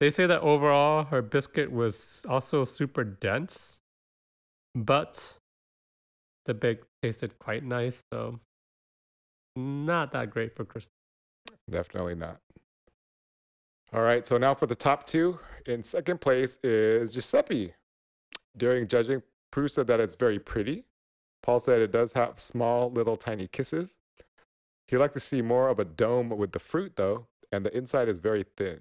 [0.00, 3.78] they say that overall her biscuit was also super dense,
[4.74, 5.34] but
[6.44, 8.38] the bake tasted quite nice, so
[9.56, 10.90] not that great for Chris.
[11.70, 12.36] Definitely not.
[13.94, 14.26] All right.
[14.26, 15.38] So now for the top two.
[15.66, 17.72] In second place is Giuseppe.
[18.58, 20.84] During judging, Prue said that it's very pretty.
[21.42, 23.96] Paul said it does have small, little, tiny kisses.
[24.88, 28.08] He'd like to see more of a dome with the fruit, though, and the inside
[28.08, 28.80] is very thin.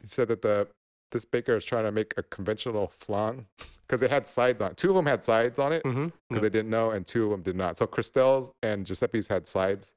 [0.00, 0.68] He said that the
[1.12, 3.46] this baker is trying to make a conventional flan
[3.86, 4.72] because it had sides on.
[4.72, 4.76] it.
[4.76, 6.08] Two of them had sides on it Mm-hmm.
[6.28, 7.78] because they didn't know, and two of them did not.
[7.78, 9.92] So Christelle's and Giuseppe's had sides,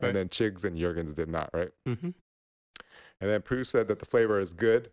[0.00, 0.08] Right.
[0.08, 1.70] and then Chig's and Jurgen's did not, right?
[1.88, 2.10] Mm-hmm.
[3.20, 4.90] And then Prue said that the flavor is good.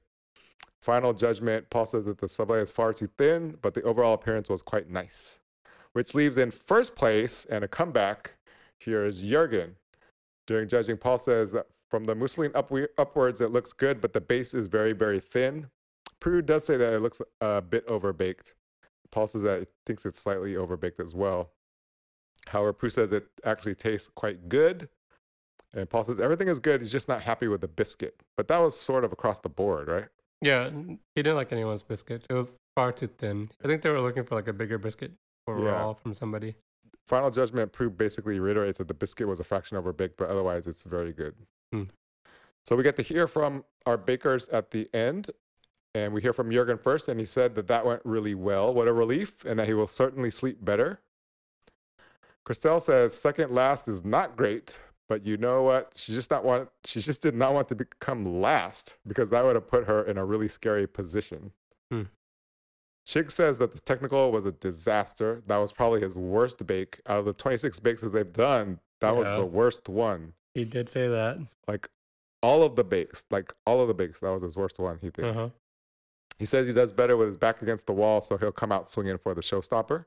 [0.83, 4.49] Final judgment, Paul says that the subway is far too thin, but the overall appearance
[4.49, 5.39] was quite nice.
[5.93, 8.33] Which leaves in first place and a comeback.
[8.79, 9.75] Here is Jurgen.
[10.47, 14.21] During judging, Paul says that from the mousseline up, upwards, it looks good, but the
[14.21, 15.67] base is very, very thin.
[16.19, 18.53] Prue does say that it looks a bit overbaked.
[19.11, 21.51] Paul says that he thinks it's slightly overbaked as well.
[22.47, 24.89] However, Prue says it actually tastes quite good.
[25.73, 26.81] And Paul says everything is good.
[26.81, 28.21] He's just not happy with the biscuit.
[28.37, 30.07] But that was sort of across the board, right?
[30.41, 32.25] Yeah, he didn't like anyone's biscuit.
[32.29, 33.49] It was far too thin.
[33.63, 35.11] I think they were looking for like a bigger biscuit
[35.47, 36.55] overall from somebody.
[37.05, 40.83] Final judgment, Prue basically reiterates that the biscuit was a fraction overbaked, but otherwise it's
[40.83, 41.35] very good.
[41.71, 41.83] Hmm.
[42.65, 45.29] So we get to hear from our bakers at the end.
[45.93, 48.73] And we hear from Jurgen first, and he said that that went really well.
[48.73, 50.99] What a relief, and that he will certainly sleep better.
[52.45, 55.93] Christelle says second last is not great, But you know what?
[55.95, 56.69] She just not want.
[56.83, 60.17] She just did not want to become last because that would have put her in
[60.17, 61.51] a really scary position.
[61.91, 62.03] Hmm.
[63.05, 65.43] Chig says that the technical was a disaster.
[65.47, 68.79] That was probably his worst bake out of the 26 bakes that they've done.
[69.01, 70.33] That was the worst one.
[70.53, 71.37] He did say that.
[71.67, 71.87] Like
[72.41, 74.97] all of the bakes, like all of the bakes, that was his worst one.
[75.01, 75.37] He thinks.
[75.37, 75.49] Uh-huh.
[76.39, 78.89] He says he does better with his back against the wall, so he'll come out
[78.89, 80.05] swinging for the showstopper.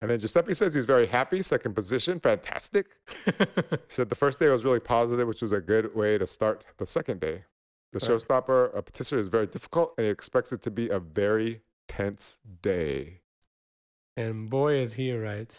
[0.00, 2.86] And then Giuseppe says he's very happy, second position, fantastic.
[3.26, 6.64] He said the first day was really positive, which was a good way to start
[6.78, 7.44] the second day.
[7.92, 11.60] The showstopper, a patisserie, is very difficult, and he expects it to be a very
[11.94, 13.20] tense day.
[14.16, 15.58] and boy, is he right.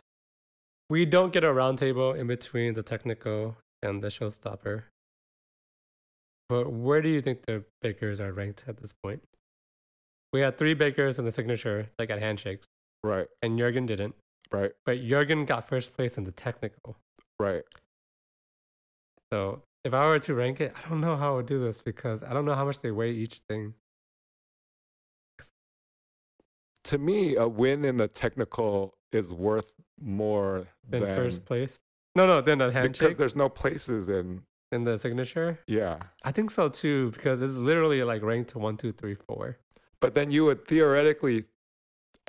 [0.89, 4.83] We don't get a roundtable in between the technical and the showstopper.
[6.49, 9.21] But where do you think the bakers are ranked at this point?
[10.33, 12.65] We had three bakers in the signature that got handshakes,
[13.03, 14.15] Right, and Jurgen didn't.
[14.51, 16.97] right, But Jurgen got first place in the technical.
[17.39, 17.63] right.
[19.33, 21.81] So if I were to rank it, I don't know how I would do this
[21.81, 23.73] because I don't know how much they weigh each thing.
[26.85, 31.79] To me, a win in the technical is worth more Then than first place.
[32.15, 34.41] No, no, then the handshake because there's no places in.
[34.71, 35.59] in the signature.
[35.67, 39.57] Yeah, I think so too because it's literally like ranked one, two, three, four.
[39.99, 41.45] but then you would theoretically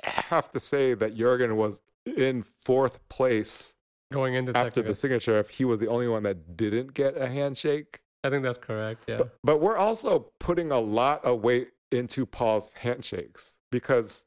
[0.03, 3.73] have to say that Jurgen was in fourth place
[4.11, 4.91] Going into after technical.
[4.91, 7.99] the signature if he was the only one that didn't get a handshake.
[8.23, 9.05] I think that's correct.
[9.07, 9.17] Yeah.
[9.17, 14.25] But, but we're also putting a lot of weight into Paul's handshakes because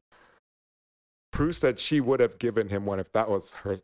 [1.33, 3.79] Prue said she would have given him one if that was her.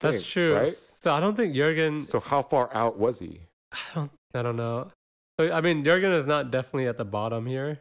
[0.00, 0.54] that's thing, true.
[0.56, 0.72] right?
[0.72, 2.00] So I don't think Jurgen.
[2.00, 3.40] So how far out was he?
[3.72, 4.10] I don't.
[4.34, 4.90] I don't know.
[5.38, 7.80] I mean, Jurgen is not definitely at the bottom here.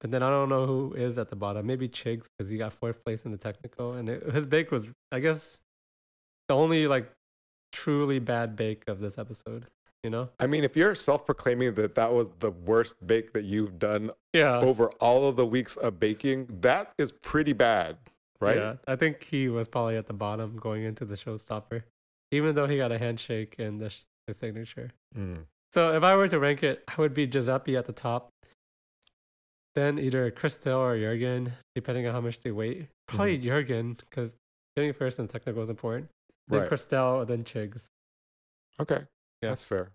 [0.00, 1.66] But then I don't know who is at the bottom.
[1.66, 4.88] Maybe Chigs because he got fourth place in the technical, and it, his bake was,
[5.12, 5.60] I guess,
[6.48, 7.10] the only like
[7.72, 9.66] truly bad bake of this episode.
[10.02, 10.30] You know?
[10.38, 14.58] I mean, if you're self-proclaiming that that was the worst bake that you've done Yeah.
[14.58, 17.98] over all of the weeks of baking, that is pretty bad,
[18.40, 18.56] right?
[18.56, 21.82] Yeah, I think he was probably at the bottom going into the showstopper,
[22.30, 24.90] even though he got a handshake and the, sh- the signature.
[25.14, 25.44] Mm.
[25.70, 28.30] So if I were to rank it, I would be Giuseppe at the top.
[29.74, 32.88] Then either Christelle or Jurgen, depending on how much they weight.
[33.06, 34.34] Probably Jurgen, because
[34.76, 36.08] getting first in technical is important.
[36.48, 36.70] Then Right.
[36.70, 37.86] Christelle, then Chigs.
[38.80, 39.04] Okay.
[39.42, 39.50] Yeah.
[39.50, 39.90] That's fair.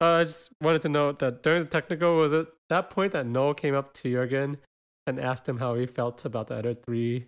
[0.00, 3.26] Uh, I just wanted to note that during the technical, was it that point that
[3.26, 4.58] Noel came up to Jurgen
[5.06, 7.26] and asked him how he felt about the other three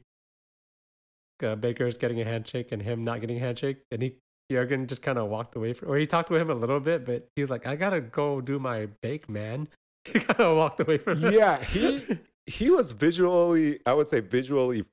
[1.42, 3.78] uh, bakers getting a handshake and him not getting a handshake?
[3.90, 4.16] And he
[4.50, 7.06] Jurgen just kind of walked away from, or he talked with him a little bit,
[7.06, 9.68] but he's like, "I gotta go do my bake, man."
[10.04, 11.34] He kind of walked away from it.
[11.34, 14.86] Yeah, he he was visually, I would say, visually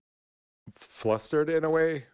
[0.76, 2.06] flustered in a way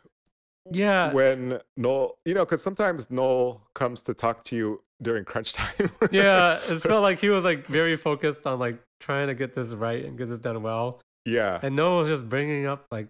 [0.70, 5.54] yeah, when Noel, you know, because sometimes Noel comes to talk to you during crunch
[5.62, 5.90] time.
[6.12, 6.60] yeah.
[6.70, 10.06] It felt like he was like very focused on like trying to get this right
[10.06, 11.02] and get this done well.
[11.26, 13.10] yeah, And Noel was just bringing up like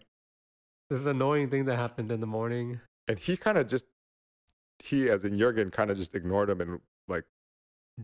[0.89, 2.79] this annoying thing that happened in the morning.
[3.07, 3.85] and he kind of just
[4.83, 7.25] he, as in Jurgen, kind of just ignored him and like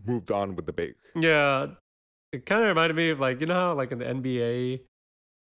[0.06, 0.94] moved on with the bake.
[1.16, 1.68] Yeah,
[2.32, 4.82] it kind of reminded me of like you know how like in the NBA,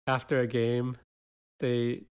[0.06, 0.96] after a game,
[1.58, 2.02] they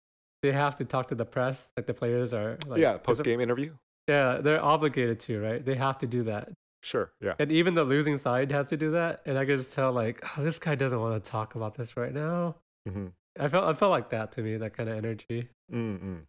[0.42, 1.72] they have to talk to the press.
[1.76, 3.74] Like the players are like yeah, post game interview.
[4.06, 5.64] Yeah, they're obligated to right.
[5.64, 6.48] They have to do that,
[6.82, 7.12] Sure.
[7.20, 7.34] Yeah.
[7.38, 9.20] and even the losing side has to do that.
[9.26, 11.96] And I could just tell like oh, this guy doesn't want to talk about this
[11.96, 12.56] right now.
[12.88, 13.06] Mm-hmm.
[13.38, 15.48] I felt I felt like that to me, that kind of energy.
[15.72, 16.20] Mm-mm.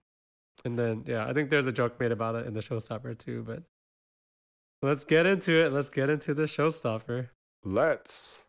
[0.66, 3.44] And then yeah, I think there's a joke made about it in the showstopper too.
[3.44, 3.64] But
[4.82, 5.72] let's get into it.
[5.72, 7.30] Let's get into the showstopper.
[7.64, 8.44] Let's.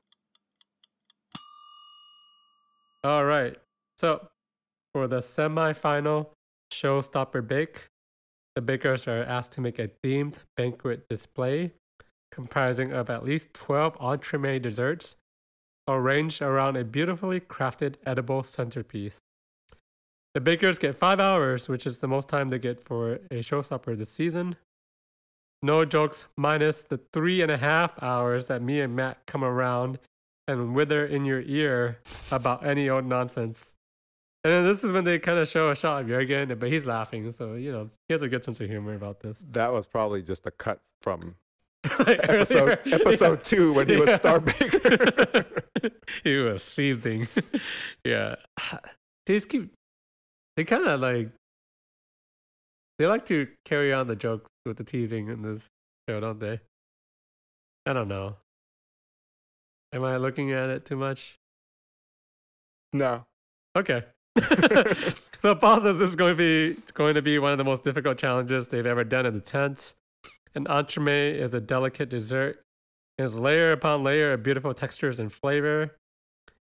[3.05, 3.57] All right.
[3.97, 4.29] So
[4.95, 6.29] for the semifinal
[6.73, 7.89] showstopper bake,
[8.55, 11.73] the bakers are asked to make a themed banquet display
[12.33, 15.17] comprising of at least 12 entremet desserts
[15.89, 19.19] arranged around a beautifully crafted edible centerpiece.
[20.35, 23.97] The bakers get five hours, which is the most time they get for a showstopper
[23.97, 24.55] this season.
[25.63, 29.99] No jokes, minus the three and a half hours that me and Matt come around
[30.47, 31.99] and wither in your ear
[32.31, 33.75] about any old nonsense.
[34.43, 36.87] And then this is when they kind of show a shot of Jurgen, but he's
[36.87, 39.45] laughing, so you know he has a good sense of humor about this.
[39.51, 41.35] That was probably just a cut from
[41.99, 44.17] Like episode earlier- episode two when he was Yeah.
[44.17, 45.45] Star Baker.
[46.25, 47.29] he was seething.
[48.05, 48.37] yeah,
[49.27, 49.71] they just keep.
[50.57, 51.29] They kind of like.
[52.99, 55.69] They like to carry on the jokes with the teasing in this
[56.09, 56.61] show, don't they?
[57.87, 58.37] I don't know.
[59.93, 61.37] Am I looking at it too much?
[62.93, 63.25] no.
[63.77, 64.03] Okay.
[65.41, 67.83] so Paul says this is going to be going to be one of the most
[67.83, 69.95] difficult challenges they've ever done in the tent.
[70.55, 72.63] An entremet is a delicate dessert.
[73.19, 75.97] It's layer upon layer of beautiful textures and flavor.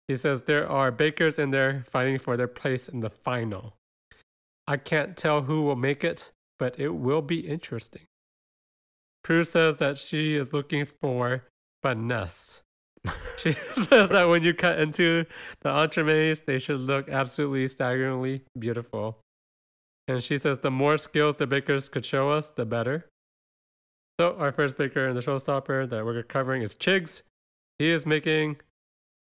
[0.08, 3.74] He says there are bakers in there fighting for their place in the final.
[4.66, 8.02] I can't tell who will make it, but it will be interesting.
[9.22, 11.44] Prue says that she is looking for
[11.82, 12.62] finesse.
[13.38, 15.24] She says that when you cut into
[15.60, 19.20] the entremets, they should look absolutely staggeringly beautiful.
[20.08, 23.06] And she says the more skills the bakers could show us, the better.
[24.18, 27.22] So, our first baker in the showstopper that we're covering is Chigs.
[27.78, 28.56] He is making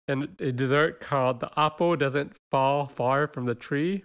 [0.07, 4.03] an, a dessert called the apple doesn't fall far from the tree.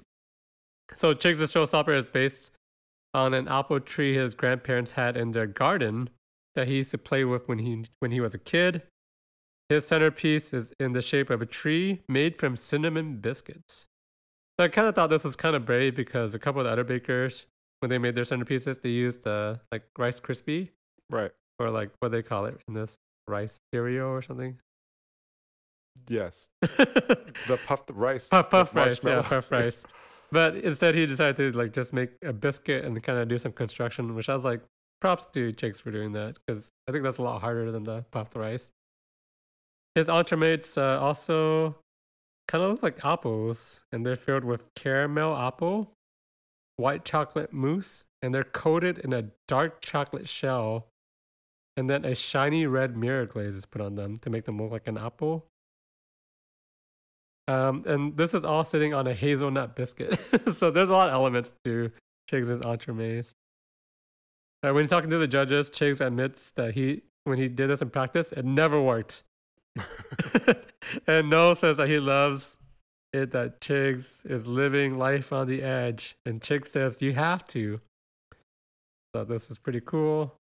[0.94, 2.52] So, Chigs' the showstopper is based
[3.14, 6.10] on an apple tree his grandparents had in their garden
[6.54, 8.82] that he used to play with when he when he was a kid.
[9.72, 13.86] His centerpiece is in the shape of a tree made from cinnamon biscuits.
[14.60, 16.70] So I kind of thought this was kind of brave because a couple of the
[16.72, 17.46] other bakers,
[17.80, 20.68] when they made their centerpieces, they used uh, like Rice Krispie
[21.08, 21.30] Right.
[21.58, 22.98] or like what they call it in this
[23.28, 24.58] rice cereal or something.
[26.06, 26.50] Yes.
[27.48, 28.28] The puffed rice.
[28.28, 29.86] puff with rice, yeah, puff rice.
[30.30, 33.52] But instead, he decided to like just make a biscuit and kind of do some
[33.52, 34.60] construction, which I was like,
[35.00, 38.04] props to Jakes for doing that because I think that's a lot harder than the
[38.10, 38.70] puffed rice.
[39.94, 41.76] His entremets uh, also
[42.48, 45.90] kind of look like apples, and they're filled with caramel apple,
[46.76, 50.86] white chocolate mousse, and they're coated in a dark chocolate shell.
[51.76, 54.72] And then a shiny red mirror glaze is put on them to make them look
[54.72, 55.46] like an apple.
[57.48, 60.20] Um, and this is all sitting on a hazelnut biscuit.
[60.54, 61.90] so there's a lot of elements to
[62.30, 63.32] Chigs' entremets.
[64.62, 67.90] Uh, when talking to the judges, Chigs admits that he, when he did this in
[67.90, 69.24] practice, it never worked.
[71.06, 72.58] and Noel says that he loves
[73.12, 76.16] it that Chigs is living life on the edge.
[76.26, 77.80] And Chigs says, You have to.
[79.14, 80.34] So this is pretty cool.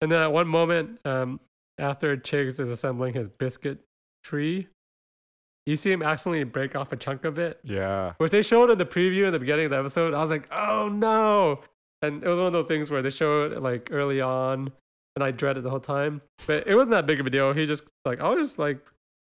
[0.00, 1.40] And then at one moment, um,
[1.78, 3.78] after Chigs is assembling his biscuit
[4.22, 4.68] tree,
[5.66, 8.12] you see him accidentally break off a chunk of it, Yeah.
[8.18, 10.14] which they showed in the preview in the beginning of the episode.
[10.14, 11.60] I was like, oh no.
[12.02, 14.72] And it was one of those things where they showed like early on,
[15.18, 16.22] and I dreaded the whole time.
[16.46, 17.52] But it wasn't that big of a deal.
[17.52, 18.78] He just like, I'll just like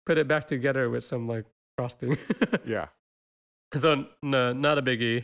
[0.06, 1.46] put it back together with some like
[1.78, 2.18] frosting.
[2.66, 2.88] Yeah.
[3.74, 5.24] so no, not a biggie.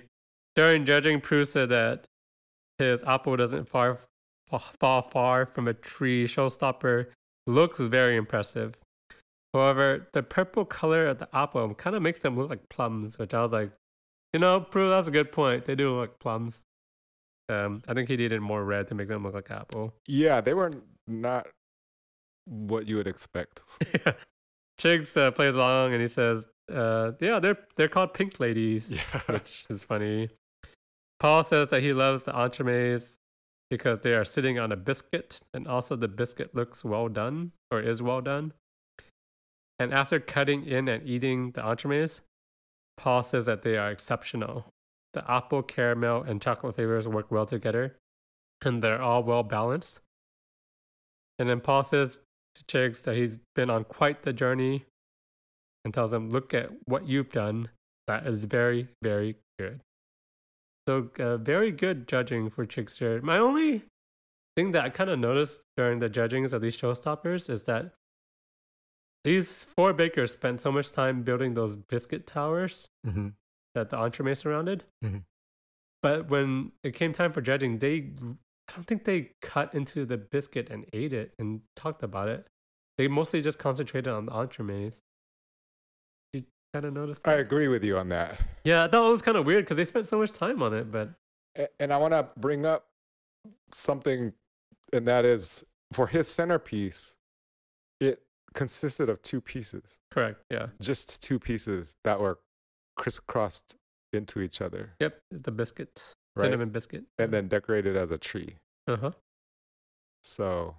[0.55, 2.05] During judging, Prue said that
[2.77, 3.99] his apple doesn't far
[4.79, 6.27] fall far from a tree.
[6.27, 7.07] Showstopper
[7.45, 8.75] looks very impressive.
[9.53, 13.33] However, the purple color of the apple kind of makes them look like plums, which
[13.33, 13.71] I was like,
[14.31, 15.65] you know, Prue, that's a good point.
[15.65, 16.63] They do look like plums.
[17.53, 19.93] Um, I think he needed more red to make them look like apple.
[20.07, 20.41] Yeah.
[20.41, 20.71] They were
[21.07, 21.47] not
[22.45, 23.61] what you would expect.
[24.79, 29.21] Chigs uh, plays along and he says, uh, "Yeah, they're they're called pink ladies." Yeah.
[29.27, 30.29] which is funny.
[31.19, 33.15] Paul says that he loves the entremets
[33.69, 37.79] because they are sitting on a biscuit, and also the biscuit looks well done or
[37.79, 38.53] is well done.
[39.79, 42.21] And after cutting in and eating the entremets,
[42.97, 44.65] Paul says that they are exceptional.
[45.13, 47.95] The apple, caramel, and chocolate flavors work well together,
[48.65, 49.99] and they're all well balanced.
[51.39, 52.19] And then Paul says
[52.55, 54.85] to Chigs that he's been on quite the journey
[55.85, 57.69] and tells him, Look at what you've done.
[58.07, 59.81] That is very, very good.
[60.87, 63.21] So, uh, very good judging for Chickster.
[63.21, 63.83] My only
[64.55, 67.93] thing that I kind of noticed during the judgings of these showstoppers is that
[69.23, 73.27] these four bakers spent so much time building those biscuit towers Mm hmm
[73.75, 74.83] that the entremet surrounded.
[75.03, 75.23] Mhm.
[76.01, 78.13] But when it came time for judging, they
[78.69, 82.47] I don't think they cut into the biscuit and ate it and talked about it.
[82.97, 85.01] They mostly just concentrated on the entremets.
[86.31, 86.43] You
[86.73, 87.27] kind of noticed?
[87.27, 88.39] I agree with you on that.
[88.63, 90.73] Yeah, I thought it was kind of weird because they spent so much time on
[90.73, 90.91] it.
[90.91, 91.09] But
[91.79, 92.87] And I want to bring up
[93.73, 94.33] something,
[94.93, 97.15] and that is for his centerpiece,
[97.99, 102.39] it consisted of two pieces, correct, yeah, just two pieces that were
[102.95, 103.75] crisscrossed
[104.13, 106.45] into each other yep, the biscuit, Right.
[106.45, 108.55] cinnamon biscuit, and then decorated as a tree.
[108.87, 109.11] uh huh.
[110.23, 110.75] So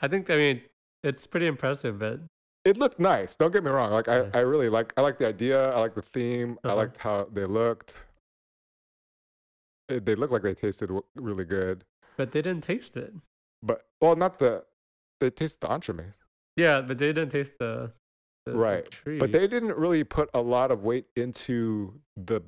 [0.00, 0.62] I think I mean
[1.02, 2.20] it's pretty impressive, but
[2.64, 3.36] it looked nice.
[3.36, 3.92] Don't get me wrong.
[3.92, 5.72] Like I, I really like I like the idea.
[5.72, 6.58] I like the theme.
[6.64, 6.76] I Uh-huh.
[6.76, 7.94] liked how they looked.
[9.88, 11.84] It- They looked like they tasted really good.
[12.16, 13.12] but they didn't taste it.
[13.62, 14.64] But well, not the
[15.20, 16.18] they taste the entremets.
[16.56, 17.92] Yeah, but they didn't taste the
[18.46, 19.18] Right, tree.
[19.18, 22.42] But they didn't really put a lot of weight into the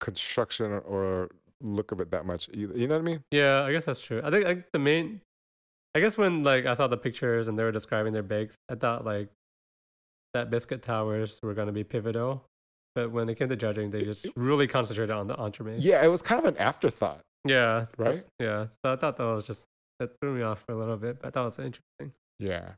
[0.00, 1.30] construction or,
[1.64, 2.76] look of it that much either.
[2.76, 3.22] You know what I mean?
[3.30, 4.20] Yeah, I guess that's true.
[4.24, 5.20] I think like the main,
[5.94, 8.74] I guess when like I saw the pictures and they were describing their bakes, I
[8.74, 9.28] thought like
[10.34, 12.44] that biscuit towers were gonna be pivotal.
[12.94, 15.78] but when it came to judging, they just really concentrated on the entremets.
[15.80, 17.20] Yeah, it was kind of an afterthought.
[17.46, 17.86] Yeah.
[17.96, 18.20] Right?
[18.38, 18.66] Yeah.
[18.84, 19.64] So I thought that was just
[19.98, 22.12] that threw me off for a little bit, but that was interesting.
[22.38, 22.70] Yeah.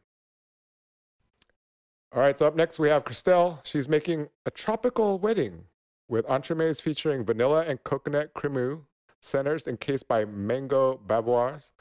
[2.15, 3.59] All right, so up next we have Christelle.
[3.65, 5.65] She's making a tropical wedding
[6.09, 8.83] with entremets featuring vanilla and coconut crémeux,
[9.21, 11.73] centers encased by mango bavoirs,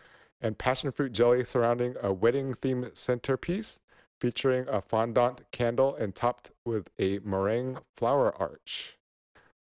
[0.41, 3.79] and passion fruit jelly surrounding a wedding themed centerpiece
[4.19, 8.97] featuring a fondant candle and topped with a meringue flower arch.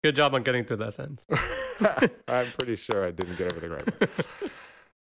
[0.02, 1.24] Good job on getting through that sentence.
[2.26, 4.11] I'm pretty sure I didn't get everything right.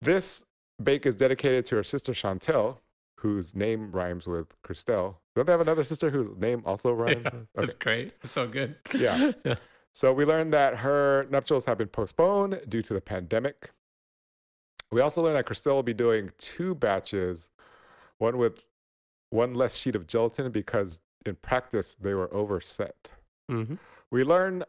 [0.03, 0.45] This
[0.81, 2.77] bake is dedicated to her sister Chantel,
[3.21, 5.15] whose name rhymes with Christelle.
[5.35, 7.21] Don't they have another sister whose name also rhymes?
[7.23, 8.13] Yeah, with- It's great.
[8.23, 8.75] It's so good.
[8.93, 9.31] Yeah.
[9.45, 9.55] yeah.
[9.93, 13.71] So we learned that her nuptials have been postponed due to the pandemic.
[14.91, 17.49] We also learned that Christelle will be doing two batches,
[18.17, 18.67] one with
[19.29, 23.11] one less sheet of gelatin because in practice they were overset.
[23.49, 23.75] hmm
[24.09, 24.63] We learn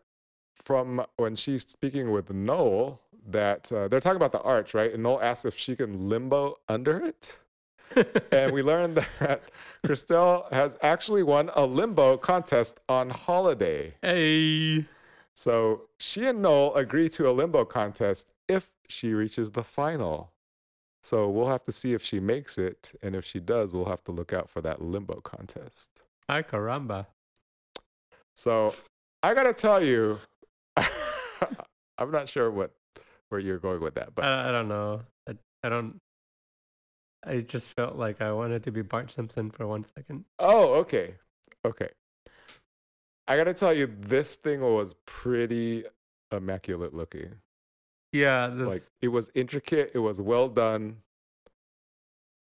[0.55, 4.92] from when she's speaking with Noel that uh, they're talking about the arch, right?
[4.92, 7.38] And Noel asks if she can limbo under it.
[8.32, 9.43] And we learned that
[9.84, 13.95] Christelle has actually won a limbo contest on holiday.
[14.03, 14.86] hey.
[15.34, 20.32] So she and Noel agree to a limbo contest if she reaches the final.
[21.03, 22.93] So we'll have to see if she makes it.
[23.03, 26.03] And if she does, we'll have to look out for that limbo contest.
[26.28, 27.07] Ay caramba.
[28.36, 28.74] So
[29.22, 30.18] I gotta tell you,
[30.76, 32.72] I'm not sure what
[33.28, 35.03] where you're going with that, but I, I don't know.
[35.28, 35.34] I,
[35.64, 35.99] I don't.
[37.25, 40.25] I just felt like I wanted to be Bart Simpson for one second.
[40.39, 41.14] oh, okay,
[41.64, 41.89] okay.
[43.29, 45.85] I gotta tell you, this thing was pretty
[46.33, 47.35] immaculate looking.
[48.12, 48.68] Yeah, this.
[48.68, 50.99] Like it was intricate, it was well done.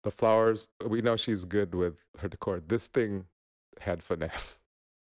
[0.04, 2.60] The flowers, we know she's good with her decor.
[2.60, 3.24] This thing
[3.80, 4.60] had finesse.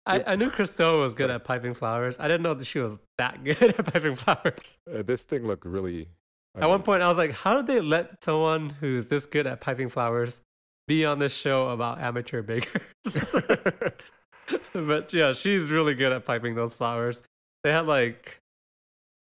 [0.05, 2.17] I, I knew Christelle was good at piping flowers.
[2.19, 4.78] I didn't know that she was that good at piping flowers.
[4.91, 6.09] Uh, this thing looked really.
[6.55, 9.61] At one point, I was like, how did they let someone who's this good at
[9.61, 10.41] piping flowers
[10.87, 12.81] be on this show about amateur bakers?
[14.73, 17.21] but yeah, she's really good at piping those flowers.
[17.63, 18.39] They had like,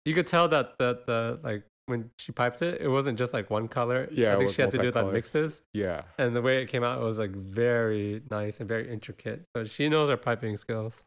[0.05, 3.51] you could tell that the, the like, when she piped it, it wasn't just like
[3.51, 4.09] one color.
[4.11, 5.63] Yeah, I think she had to do that mixes.
[5.73, 6.03] yeah.
[6.19, 9.43] And the way it came out it was like very nice and very intricate.
[9.57, 11.07] So she knows her piping skills.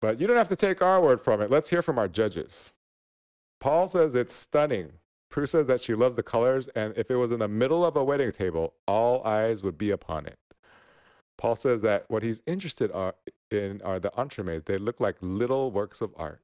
[0.00, 1.50] But you don't have to take our word from it.
[1.50, 2.74] Let's hear from our judges.
[3.60, 4.92] Paul says it's stunning.
[5.34, 7.96] Prue says that she loves the colors, and if it was in the middle of
[7.96, 10.38] a wedding table, all eyes would be upon it.
[11.38, 13.16] Paul says that what he's interested are,
[13.50, 14.66] in are the entremets.
[14.66, 16.40] They look like little works of art.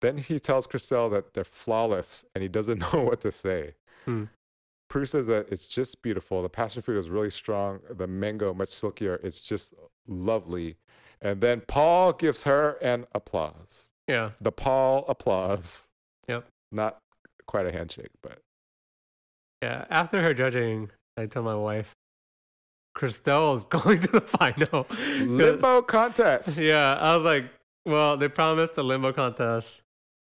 [0.00, 3.74] Then he tells Christelle that they're flawless, and he doesn't know what to say.
[4.06, 4.24] Hmm.
[4.88, 6.42] Prue says that it's just beautiful.
[6.42, 7.80] The passion fruit is really strong.
[7.90, 9.20] The mango much silkier.
[9.22, 9.74] It's just
[10.08, 10.76] lovely.
[11.20, 13.90] And then Paul gives her an applause.
[14.08, 14.30] Yeah.
[14.40, 15.88] The Paul applause.
[16.28, 16.46] Yep.
[16.70, 16.96] Not
[17.52, 18.38] quite a handshake, but
[19.60, 19.84] Yeah.
[19.90, 21.92] After her judging, I told my wife,
[22.96, 24.86] Christelle is going to the final
[25.20, 26.58] limbo contest.
[26.72, 26.96] Yeah.
[26.98, 27.44] I was like,
[27.84, 29.82] well, they promised a limbo contest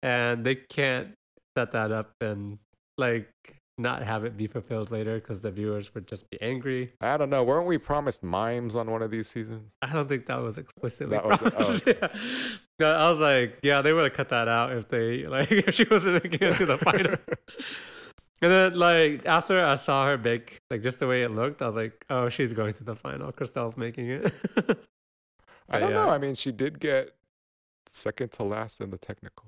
[0.02, 1.12] and they can't
[1.56, 2.58] set that up and
[2.96, 3.28] like
[3.83, 6.93] not have it be fulfilled later because the viewers would just be angry.
[7.01, 7.43] I don't know.
[7.43, 9.70] Weren't we promised mimes on one of these seasons?
[9.83, 11.87] I don't think that was explicitly That was- oh, promised.
[12.80, 12.87] yeah.
[12.87, 15.85] I was like, yeah, they would have cut that out if they like if she
[15.91, 17.16] wasn't making it to the final.
[18.43, 21.68] And then like after I saw her bake, like just the way it looked, I
[21.68, 23.30] was like, oh, she's going to the final.
[23.30, 24.35] Christelle's making it.
[25.70, 26.05] I don't yeah.
[26.05, 26.09] know.
[26.09, 27.14] I mean, she did get
[27.93, 29.47] second to last in the technical.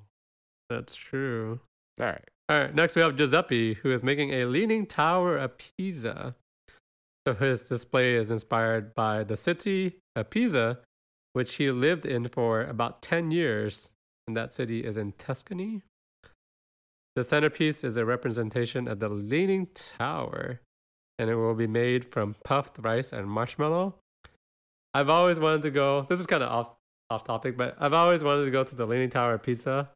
[0.71, 1.59] That's true.
[2.01, 2.29] All right.
[2.47, 6.35] All right, next we have Giuseppe, who is making a leaning tower of Pisa.
[7.27, 10.81] So his display is inspired by the city of Pisa,
[11.33, 13.93] which he lived in for about 10 years,
[14.27, 15.81] and that city is in Tuscany.
[17.17, 20.61] The centerpiece is a representation of the Leaning Tower,
[21.19, 23.95] and it will be made from puffed rice and marshmallow.
[24.93, 26.75] I've always wanted to go, this is kind of off,
[27.09, 29.89] off topic, but I've always wanted to go to the Leaning Tower of Pisa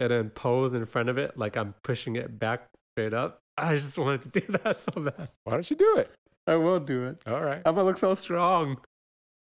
[0.00, 3.40] and then pose in front of it like I'm pushing it back straight up.
[3.58, 5.28] I just wanted to do that so bad.
[5.44, 6.10] Why don't you do it?
[6.46, 7.22] I will do it.
[7.26, 7.62] All right.
[7.64, 8.78] I'm gonna look so strong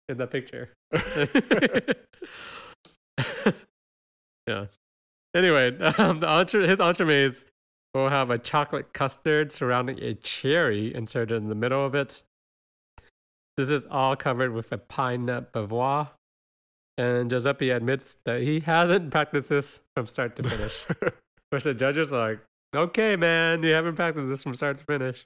[0.10, 0.70] in the picture.
[4.48, 4.66] yeah.
[5.36, 7.46] Anyway, um, the entre- his entremets
[7.94, 12.24] will have a chocolate custard surrounding a cherry inserted in the middle of it.
[13.56, 16.10] This is all covered with a pine nut bavois.
[17.00, 20.84] And Giuseppe admits that he hasn't practiced this from start to finish.
[21.50, 22.40] Which the judges are like,
[22.76, 25.26] okay, man, you haven't practiced this from start to finish.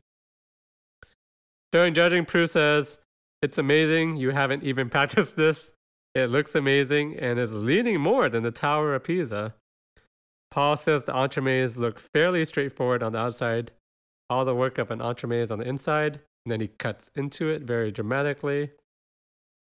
[1.71, 2.99] During judging, Prue says,
[3.41, 5.74] it's amazing you haven't even practiced this.
[6.13, 9.55] It looks amazing and is leaning more than the Tower of Pisa.
[10.51, 13.71] Paul says the entremets look fairly straightforward on the outside.
[14.30, 17.49] All the work of an entremet is on the inside, and then he cuts into
[17.49, 18.69] it very dramatically.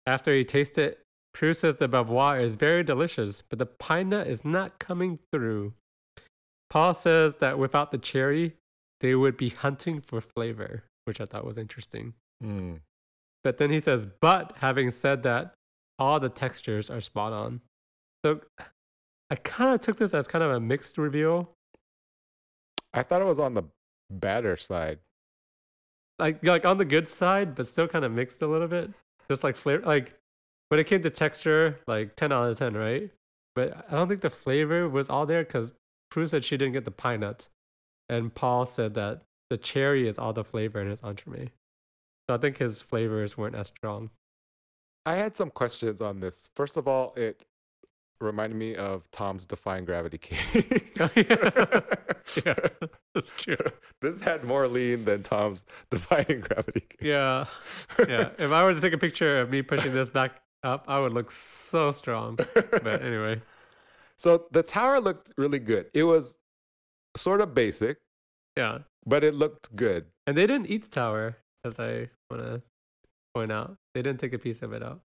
[0.06, 1.03] After he tastes it,
[1.34, 5.74] Prue says the bavois is very delicious, but the pine nut is not coming through.
[6.70, 8.54] Paul says that without the cherry,
[9.00, 12.14] they would be hunting for flavor, which I thought was interesting.
[12.40, 12.74] Hmm.
[13.42, 15.54] But then he says, but having said that,
[15.98, 17.60] all the textures are spot on.
[18.24, 18.40] So
[19.30, 21.50] I kind of took this as kind of a mixed reveal.
[22.92, 23.64] I thought it was on the
[24.10, 24.98] better side.
[26.18, 28.90] Like like on the good side, but still kind of mixed a little bit.
[29.28, 30.14] Just like flavor like
[30.74, 33.08] when it came to texture, like 10 out of 10, right?
[33.54, 35.70] But I don't think the flavor was all there because
[36.10, 37.48] Prue said she didn't get the pine nuts.
[38.08, 41.50] And Paul said that the cherry is all the flavor in his entremet.
[42.28, 44.10] So I think his flavors weren't as strong.
[45.06, 46.48] I had some questions on this.
[46.56, 47.44] First of all, it
[48.20, 50.90] reminded me of Tom's Defying Gravity cake.
[51.00, 52.54] Oh, yeah,
[53.14, 53.56] that's true.
[54.00, 56.98] This had more lean than Tom's Defying Gravity cake.
[57.00, 57.46] Yeah,
[58.08, 58.30] yeah.
[58.38, 61.12] If I were to take a picture of me pushing this back up, I would
[61.12, 62.36] look so strong.
[62.36, 63.40] But anyway,
[64.16, 65.86] So the tower looked really good.
[65.94, 66.34] It was
[67.16, 67.98] sort of basic,
[68.56, 68.78] yeah.
[69.06, 70.06] but it looked good.
[70.26, 72.62] And they didn't eat the tower, as I want to
[73.34, 73.76] point out.
[73.94, 75.00] They didn't take a piece of it out.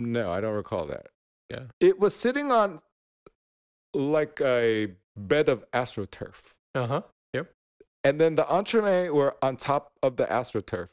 [0.00, 1.08] No, I don't recall that.
[1.50, 1.64] Yeah.
[1.80, 2.80] It was sitting on
[3.94, 6.34] like a bed of astroturf.
[6.74, 7.02] Uh huh.
[7.32, 7.50] Yep.
[8.02, 10.88] And then the entremets were on top of the astroturf.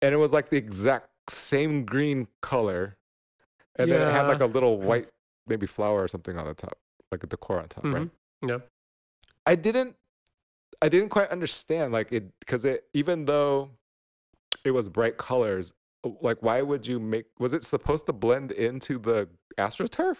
[0.00, 2.96] And it was like the exact same green color.
[3.76, 5.08] And then it had like a little white,
[5.46, 6.78] maybe flower or something on the top,
[7.10, 8.02] like a decor on top, right?
[8.02, 8.10] Mhm.
[8.48, 8.68] Yep.
[9.46, 9.96] I didn't
[10.82, 13.70] I didn't quite understand like it because it even though
[14.64, 15.72] it was bright colors,
[16.20, 20.18] like why would you make was it supposed to blend into the astroturf?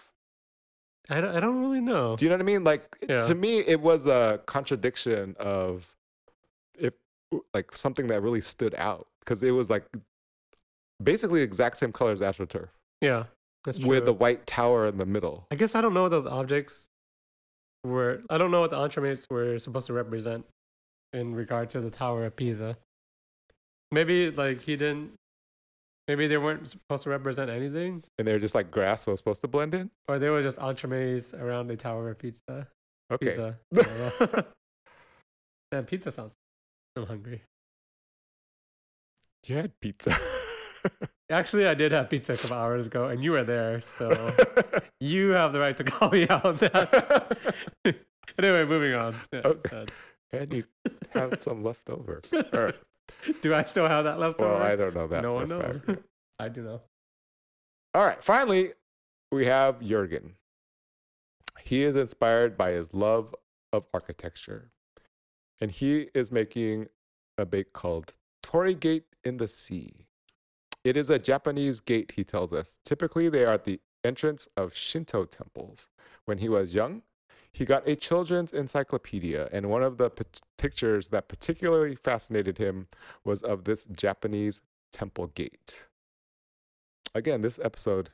[1.11, 2.16] I don't, I don't really know.
[2.16, 2.64] Do you know what I mean?
[2.64, 3.26] Like Yeah.
[3.26, 5.94] to me, it was a contradiction of
[6.78, 6.94] if
[7.52, 9.84] like something that really stood out because it was like
[11.02, 12.68] basically exact same color as AstroTurf
[13.00, 13.24] yeah,
[13.64, 13.88] that's true.
[13.88, 15.46] with the white tower in the middle.
[15.50, 16.86] I guess I don't know what those objects
[17.82, 18.22] were.
[18.30, 20.44] I don't know what the entremets were supposed to represent
[21.12, 22.76] in regard to the Tower of Pisa.
[23.90, 25.12] Maybe like he didn't.
[26.08, 29.40] Maybe they weren't supposed to represent anything, And they're just like grass, so it's supposed
[29.40, 29.90] to blend in.
[30.06, 32.68] or they were just entremets around the Tower of Pizza.
[33.10, 33.26] Okay.
[33.28, 33.56] Pizza.
[33.74, 34.42] I don't know.
[35.72, 36.34] Man, pizza sounds.
[36.96, 37.42] I'm hungry.
[39.46, 40.16] You had pizza.
[41.30, 44.09] Actually, I did have pizza a couple hours ago, and you were there, so
[45.01, 47.55] you have the right to call me out on that.
[48.39, 49.16] anyway, moving on.
[49.32, 49.87] Yeah, Okay.
[50.32, 50.64] and you
[51.12, 52.20] had some left over.
[52.53, 52.74] Right.
[53.41, 54.62] Do I still have that left Well, over?
[54.62, 55.22] I don't know that.
[55.22, 55.80] no one knows.
[55.85, 56.01] fact.
[56.39, 56.80] I do know.
[57.95, 58.22] All right.
[58.22, 58.72] Finally,
[59.32, 60.35] we have Jurgen.
[61.62, 63.35] He is inspired by his love
[63.72, 64.70] of architecture,
[65.61, 66.89] and he is making
[67.39, 68.12] a bake called
[68.43, 70.03] Torii Gate in the Sea.
[70.85, 72.78] It is a Japanese gate, he tells us.
[72.85, 75.89] Typically, they are at the entrance of Shinto temples.
[76.26, 77.03] When he was young,
[77.53, 82.89] he got a children's encyclopedia, and one of the pat- pictures that particularly fascinated him
[83.24, 84.61] was of this Japanese
[84.93, 85.87] temple gate.
[87.14, 88.11] Again, this episode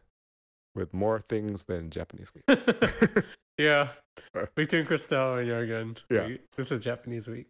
[0.75, 2.45] with more things than Japanese week.
[3.59, 3.89] yeah.
[4.55, 5.97] Between Christelle and Jurgen.
[6.11, 6.37] Yeah.
[6.57, 7.47] This is Japanese week.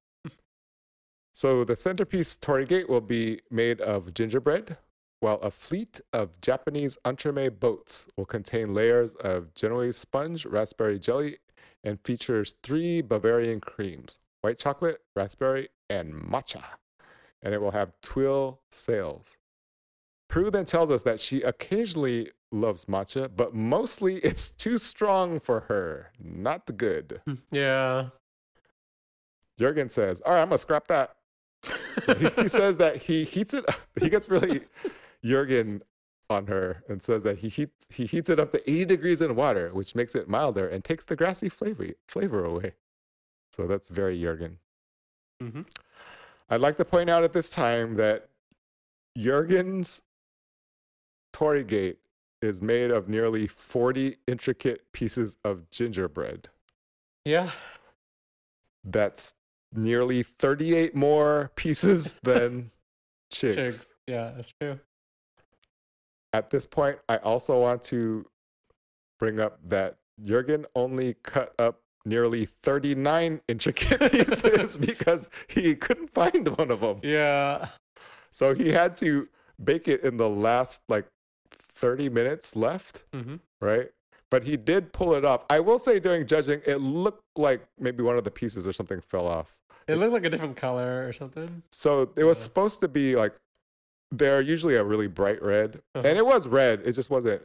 [1.34, 4.76] So the centerpiece Torii Gate will be made of gingerbread,
[5.20, 11.38] while a fleet of Japanese entremet boats will contain layers of Genoese sponge, raspberry jelly,
[11.84, 16.62] and features three Bavarian creams: white chocolate, raspberry, and matcha.
[17.42, 19.36] And it will have twill sails.
[20.28, 25.60] Prue then tells us that she occasionally loves matcha, but mostly it's too strong for
[25.60, 26.12] her.
[26.18, 27.20] Not good.
[27.26, 28.06] Hmm, yeah.
[29.58, 31.16] Jurgen says, All right, I'm going to scrap that.
[32.06, 33.68] he, he says that he heats it.
[33.68, 33.74] Up.
[34.00, 34.62] He gets really
[35.24, 35.82] Jurgen
[36.28, 39.34] on her and says that he heats he heats it up to 80 degrees in
[39.34, 42.74] water, which makes it milder and takes the grassy flavor flavor away.
[43.52, 44.58] So that's very Jurgen.
[45.40, 45.62] hmm
[46.48, 48.28] I'd like to point out at this time that
[49.16, 50.02] Jurgen's
[51.32, 51.98] Torii Gate
[52.42, 56.48] is made of nearly 40 intricate pieces of gingerbread.
[57.24, 57.50] Yeah.
[58.82, 59.34] That's
[59.72, 62.70] nearly 38 more pieces than
[63.32, 63.56] Chigs.
[63.56, 63.86] Chigs.
[64.06, 64.80] Yeah, that's true.
[66.32, 68.24] At this point, I also want to
[69.18, 76.48] bring up that Jurgen only cut up nearly 39 intricate pieces because he couldn't find
[76.56, 77.00] one of them.
[77.02, 77.68] Yeah.
[78.30, 79.28] So he had to
[79.62, 81.06] bake it in the last like
[81.50, 83.36] 30 minutes left, Mm-hmm.
[83.60, 83.90] right?
[84.30, 85.44] But he did pull it off.
[85.50, 89.00] I will say during judging, it looked like maybe one of the pieces or something
[89.00, 89.56] fell off.
[89.88, 91.62] It looked like a different color or something.
[91.72, 92.42] So it was Yeah.
[92.44, 93.34] supposed to be like
[94.10, 96.06] they're usually a really bright red, Uh-huh.
[96.08, 96.80] and it was red.
[96.84, 97.42] It just wasn't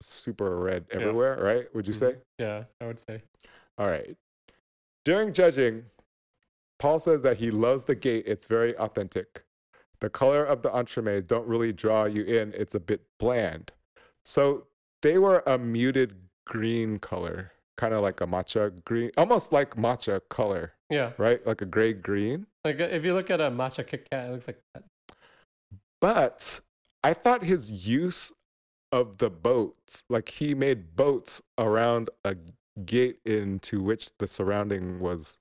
[0.00, 0.96] super red Yeah.
[1.00, 1.74] everywhere, right?
[1.74, 2.12] Would you say?
[2.14, 2.20] Mhm.
[2.38, 3.22] Yeah, I would say.
[3.78, 4.16] All right.
[5.04, 5.86] During judging,
[6.78, 8.26] Paul says that he loves the gate.
[8.26, 9.44] It's very authentic.
[10.00, 12.52] The color of the entremets don't really draw you in.
[12.54, 13.72] It's a bit bland.
[14.24, 14.66] So
[15.02, 16.14] they were a muted
[16.46, 21.44] green color, kind of like a matcha green, almost like matcha color, Yeah, right?
[21.46, 22.46] Like a gray green.
[22.64, 24.84] like uh, if you look at a matcha Kit Kat, it looks like that.
[26.00, 26.60] But
[27.02, 28.32] I thought his use
[28.92, 32.36] of the boats, like he made boats around a
[32.84, 35.38] gate into which the surrounding was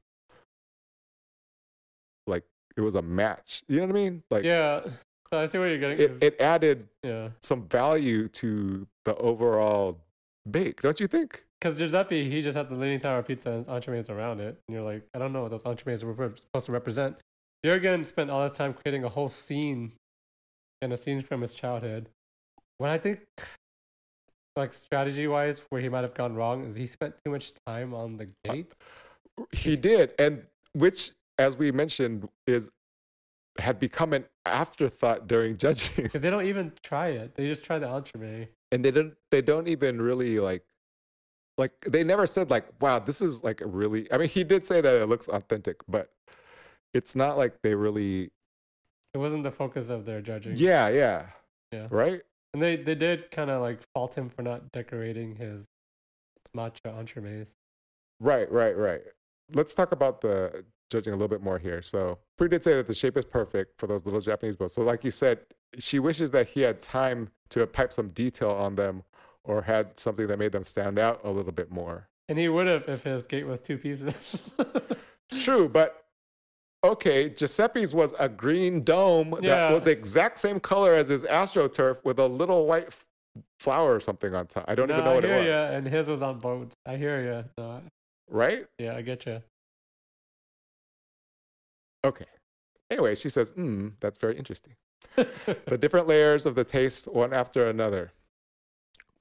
[2.25, 2.43] like
[2.75, 3.63] it was a match.
[3.67, 4.23] You know what I mean?
[4.29, 4.81] Like yeah,
[5.29, 5.99] so I see what you're getting.
[5.99, 9.99] it, it added yeah, some value to the overall
[10.49, 11.43] bake, don't you think?
[11.59, 14.83] because Giuseppe, he just had the Leaning Tower pizza and entremets around it, and you're
[14.83, 17.17] like, I don't know what those entremets were supposed to represent.
[17.65, 19.91] Jurgen spent all his time creating a whole scene
[20.81, 22.09] and a scene from his childhood.
[22.77, 23.19] What I think,
[24.55, 27.93] like strategy wise, where he might have gone wrong is he spent too much time
[27.93, 28.73] on the uh, gate.
[29.51, 32.69] He did, and which, as we mentioned, is
[33.59, 36.03] had become an afterthought during judging.
[36.03, 38.47] Because they don't even try it; they just try the entremet.
[38.71, 40.63] and they don't they don't even really like
[41.57, 44.63] like they never said like wow this is like a really i mean he did
[44.63, 46.11] say that it looks authentic but
[46.93, 48.29] it's not like they really
[49.17, 50.53] It wasn't the focus of their judging.
[50.57, 51.25] yeah yeah
[51.71, 51.87] Yeah.
[51.89, 52.21] right
[52.53, 55.65] And they, they did kind of like fault him for not decorating his
[56.55, 57.53] matcha entremets.
[58.19, 59.01] right right right
[59.53, 62.85] let's talk about the judging a little bit more here so Prue did say that
[62.85, 65.39] the shape is perfect for those little japanese boats so like you said
[65.79, 69.01] she wishes that he had time to pipe some detail on them
[69.43, 72.67] or had something that made them stand out a little bit more And he would
[72.67, 74.41] have if his gate was two pieces.
[75.39, 76.05] True, but
[76.83, 82.03] okay, Giuseppe's was a green dome that was the exact same color as his AstroTurf
[82.03, 83.05] with a little white f-
[83.59, 84.65] flower or something on top.
[84.67, 85.47] I don't even No, know what I hear it was.
[85.47, 86.75] ya, and his was on boats.
[86.85, 87.43] I hear you.
[87.57, 87.81] No,
[88.29, 88.67] Right?
[88.77, 89.41] yeah, I get you.
[92.05, 92.25] Okay.
[92.89, 94.73] Anyway, she says, hmm, that's very interesting.
[95.15, 98.11] the different layers of the taste, one after another.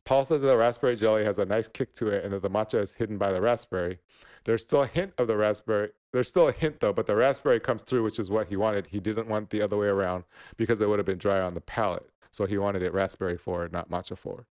[0.05, 2.51] Paul says that the raspberry jelly has a nice kick to it and that the
[2.51, 3.99] matcha is hidden by the raspberry.
[4.45, 5.91] There's still a hint of the raspberry.
[6.17, 8.87] There's still a hint though, but the raspberry comes through, which is what he wanted.
[8.87, 10.25] He didn't want the other way around
[10.57, 12.09] because it would have been dry on the palate.
[12.31, 14.47] So he wanted it raspberry forward, not matcha forward.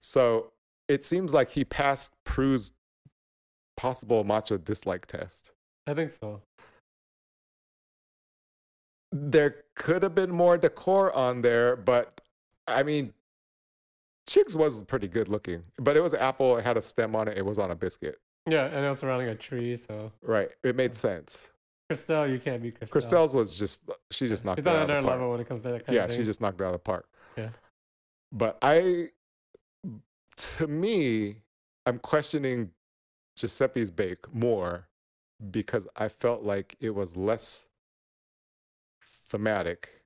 [0.00, 0.52] So
[0.88, 2.72] it seems like he passed Prue's
[3.76, 5.52] possible matcha dislike test.
[5.86, 6.40] I think so.
[9.12, 12.22] there could have been more decor on there, but
[12.66, 13.12] I mean,
[14.26, 16.56] Chigs was pretty good looking, but it was apple.
[16.56, 17.36] It had a stem on it.
[17.36, 18.18] It was on a biscuit.
[18.48, 20.48] Yeah, and it was surrounding a tree, so Right.
[20.62, 21.48] It made sense.
[21.90, 22.90] Christelle, you can't be Christelle.
[22.90, 25.18] Christelle's was just she just knocked She's it out of the another park.
[25.18, 26.72] level when it comes to that kind Yeah, of she just knocked it out of
[26.74, 27.08] the park.
[27.36, 27.48] Yeah.
[28.32, 29.08] But I,
[30.36, 31.42] to me,
[31.86, 32.70] I'm questioning
[33.36, 34.88] Giuseppe's bake more
[35.50, 37.66] because I felt like it was less
[39.28, 39.99] thematic.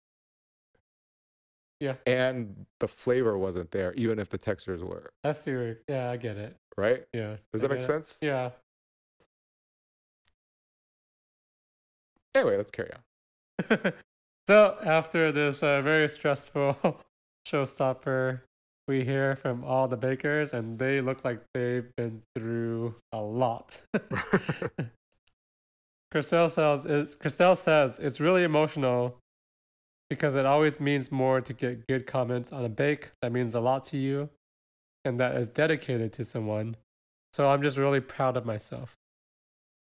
[1.84, 1.96] Yeah.
[2.06, 5.76] And the flavor wasn't there, even if the textures were, That's your.
[5.86, 6.56] Yeah, I get it.
[6.78, 7.04] right?
[7.12, 7.36] Yeah.
[7.52, 7.84] Does I that make it.
[7.84, 8.16] sense?
[8.22, 8.52] Yeah.
[12.34, 13.92] Anyway, let's carry on.
[14.48, 16.74] so after this uh, very stressful
[17.46, 18.40] showstopper,
[18.88, 23.82] we hear from all the bakers, and they look like they've been through a lot.
[26.14, 29.18] Christelle says, it's, Christelle says it's really emotional
[30.10, 33.60] because it always means more to get good comments on a bake that means a
[33.60, 34.28] lot to you
[35.04, 36.76] and that is dedicated to someone.
[37.32, 38.96] So I'm just really proud of myself.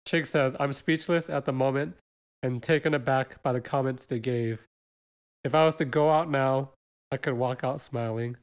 [0.07, 1.97] Chick says, I'm speechless at the moment
[2.43, 4.67] and taken aback by the comments they gave.
[5.45, 6.71] If I was to go out now,
[7.11, 8.37] I could walk out smiling.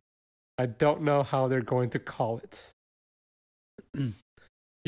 [0.57, 2.71] I don't know how they're going to call it.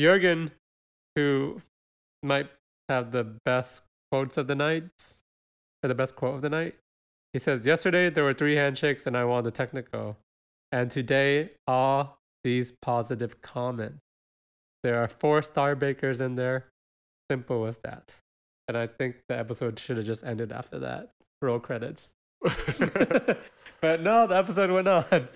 [0.00, 0.52] Jurgen,
[1.14, 1.60] who
[2.22, 2.48] might
[2.88, 4.90] have the best quotes of the night,
[5.82, 6.74] or the best quote of the night,
[7.32, 10.16] he says, Yesterday there were three handshakes and I won the technical.
[10.72, 13.98] And today, all these positive comments.
[14.82, 16.66] There are four star bakers in there.
[17.30, 18.18] Simple as that.
[18.68, 21.10] And I think the episode should have just ended after that.
[21.42, 22.12] Roll credits.
[23.80, 25.28] but no, the episode went on.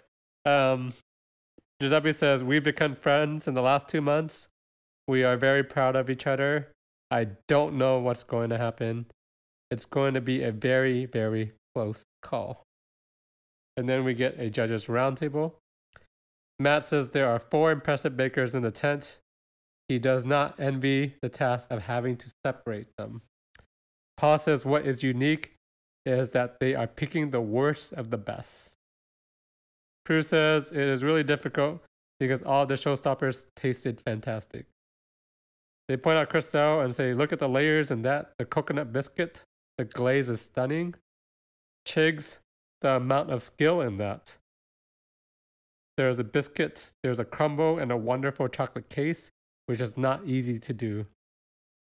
[0.44, 0.92] Um,
[1.80, 4.48] Giuseppe says, We've become friends in the last two months.
[5.08, 6.68] We are very proud of each other.
[7.10, 9.06] I don't know what's going to happen.
[9.72, 12.62] It's going to be a very, very close call.
[13.78, 15.54] And then we get a judges roundtable.
[16.58, 19.18] Matt says there are four impressive bakers in the tent.
[19.88, 23.22] He does not envy the task of having to separate them.
[24.18, 25.54] Paul says what is unique
[26.04, 28.74] is that they are picking the worst of the best.
[30.04, 31.82] Prue says it is really difficult
[32.20, 34.66] because all the showstoppers tasted fantastic.
[35.88, 39.40] They point out Christelle and say, look at the layers in that, the coconut biscuit,
[39.78, 40.94] the glaze is stunning.
[41.86, 42.38] Chigs,
[42.80, 44.36] the amount of skill in that.
[45.96, 49.30] There's a biscuit, there's a crumble, and a wonderful chocolate case,
[49.66, 51.06] which is not easy to do.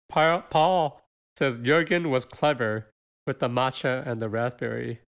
[0.09, 1.01] Paul
[1.37, 2.87] says Jurgen was clever
[3.27, 5.01] with the matcha and the raspberry,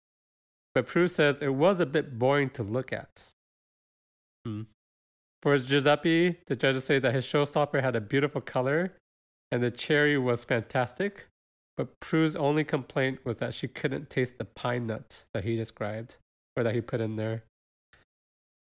[0.75, 3.31] but Prue says it was a bit boring to look at.
[4.45, 4.62] Hmm.
[5.43, 8.95] For Giuseppe, the judges say that his showstopper had a beautiful color
[9.51, 11.27] and the cherry was fantastic,
[11.77, 16.16] but Prue's only complaint was that she couldn't taste the pine nuts that he described
[16.57, 17.43] or that he put in there.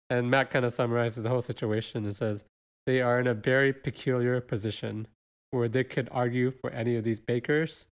[0.09, 2.43] And Matt kind of summarizes the whole situation and says
[2.85, 5.07] they are in a very peculiar position
[5.51, 7.85] where they could argue for any of these bakers.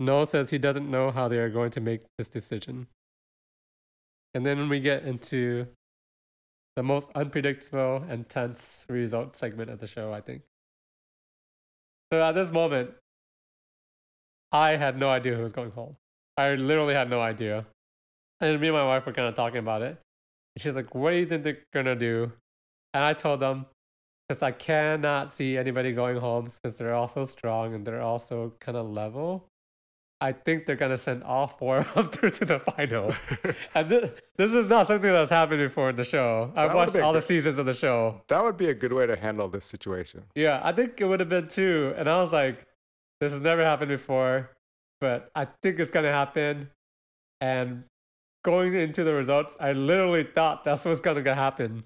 [0.00, 2.86] Noel says he doesn't know how they are going to make this decision.
[4.34, 5.66] And then we get into
[6.76, 10.42] the most unpredictable and tense result segment of the show, I think.
[12.12, 12.90] So at this moment,
[14.52, 15.96] I had no idea who was going home.
[16.36, 17.66] I literally had no idea.
[18.40, 19.98] And me and my wife were kind of talking about it.
[20.58, 22.32] She's like, What do you think they're going to do?
[22.94, 23.66] And I told them,
[24.28, 28.52] because I cannot see anybody going home since they're all so strong and they're also
[28.60, 29.46] kind of level.
[30.22, 33.12] I think they're gonna send all four of them through to the final.
[33.74, 36.52] and this, this is not something that's happened before in the show.
[36.54, 38.22] I've That watched all been the seasons of the show.
[38.28, 40.22] That would be a good way to handle this situation.
[40.36, 41.92] Yeah, I think it would have been too.
[41.96, 42.64] And I was like,
[43.22, 44.50] this has never happened before,
[45.00, 46.68] but I think it's gonna happen.
[47.40, 47.84] And
[48.44, 51.84] going into the results, I literally thought that's what's gonna happen.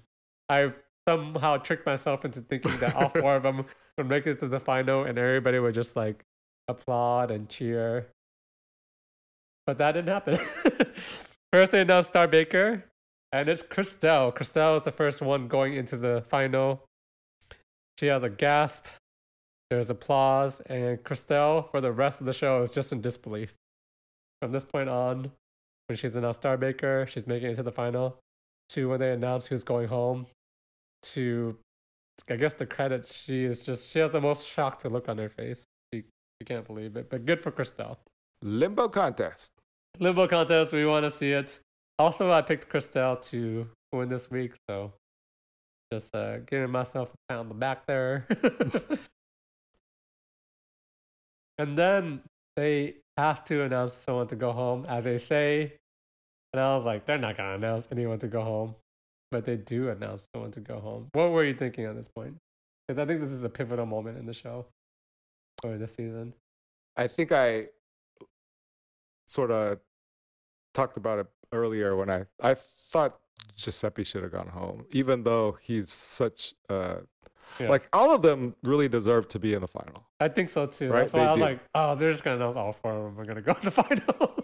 [0.49, 0.73] I
[1.07, 3.65] somehow tricked myself into thinking that all four of them
[3.99, 6.25] would make it to the final and everybody would just like
[6.67, 8.07] applaud and cheer.
[9.67, 10.37] But that didn't happen.
[11.53, 12.83] first they uh, announced Star Baker,
[13.31, 14.33] and it's Christelle.
[14.35, 16.83] Christelle is the first one going into the final.
[17.99, 18.87] She has a gasp,
[19.69, 23.53] there's applause, and Christelle, for the rest of the show, is just in disbelief.
[24.41, 25.31] From this point on,
[25.87, 28.17] when she's announced Star Baker, she's making it to the final,
[28.69, 30.27] to when they announce who's going home,
[31.01, 31.57] to
[32.29, 35.29] I guess the credits, she is just she has the most shocked look on her
[35.29, 35.65] face.
[35.93, 36.03] She,
[36.39, 37.09] she can't believe it.
[37.09, 37.97] But good for Christelle.
[38.43, 39.51] Limbo contest.
[39.99, 41.59] Limbo contest, we want to see it.
[41.99, 44.93] Also, I picked Christelle to win this week, so
[45.91, 48.27] just uh, giving myself a pat on the back there.
[51.57, 52.21] and then
[52.55, 55.73] they have to announce someone to go home, as they say.
[56.53, 58.75] And I was like, they're not gonna announce anyone to go home,
[59.31, 61.09] but they do announce someone to go home.
[61.13, 62.35] What were you thinking at this point?
[62.87, 64.65] Because I think this is a pivotal moment in the show
[65.63, 66.33] or the season.
[66.95, 67.67] I think I
[69.27, 69.79] sort of
[70.73, 72.55] talked about it earlier when I I
[72.91, 73.19] thought
[73.55, 76.97] Giuseppe should have gone home, even though he's such uh
[77.59, 77.69] Yeah.
[77.69, 80.03] like all of them really deserve to be in the final.
[80.19, 80.89] I think so too.
[80.89, 81.43] Right, That's why they I was do.
[81.45, 83.71] like, oh, they're just gonna announce all four of them are gonna go to the
[83.83, 84.43] final.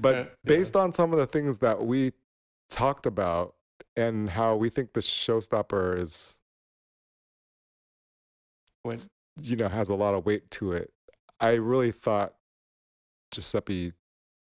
[0.00, 2.12] But Yeah, based on some of the things that we
[2.68, 3.54] talked about
[3.96, 6.38] and how we think the showstopper is
[8.82, 8.98] When-
[9.42, 10.90] you know has a lot of weight to it,
[11.40, 12.34] I really thought
[13.32, 13.92] Giuseppe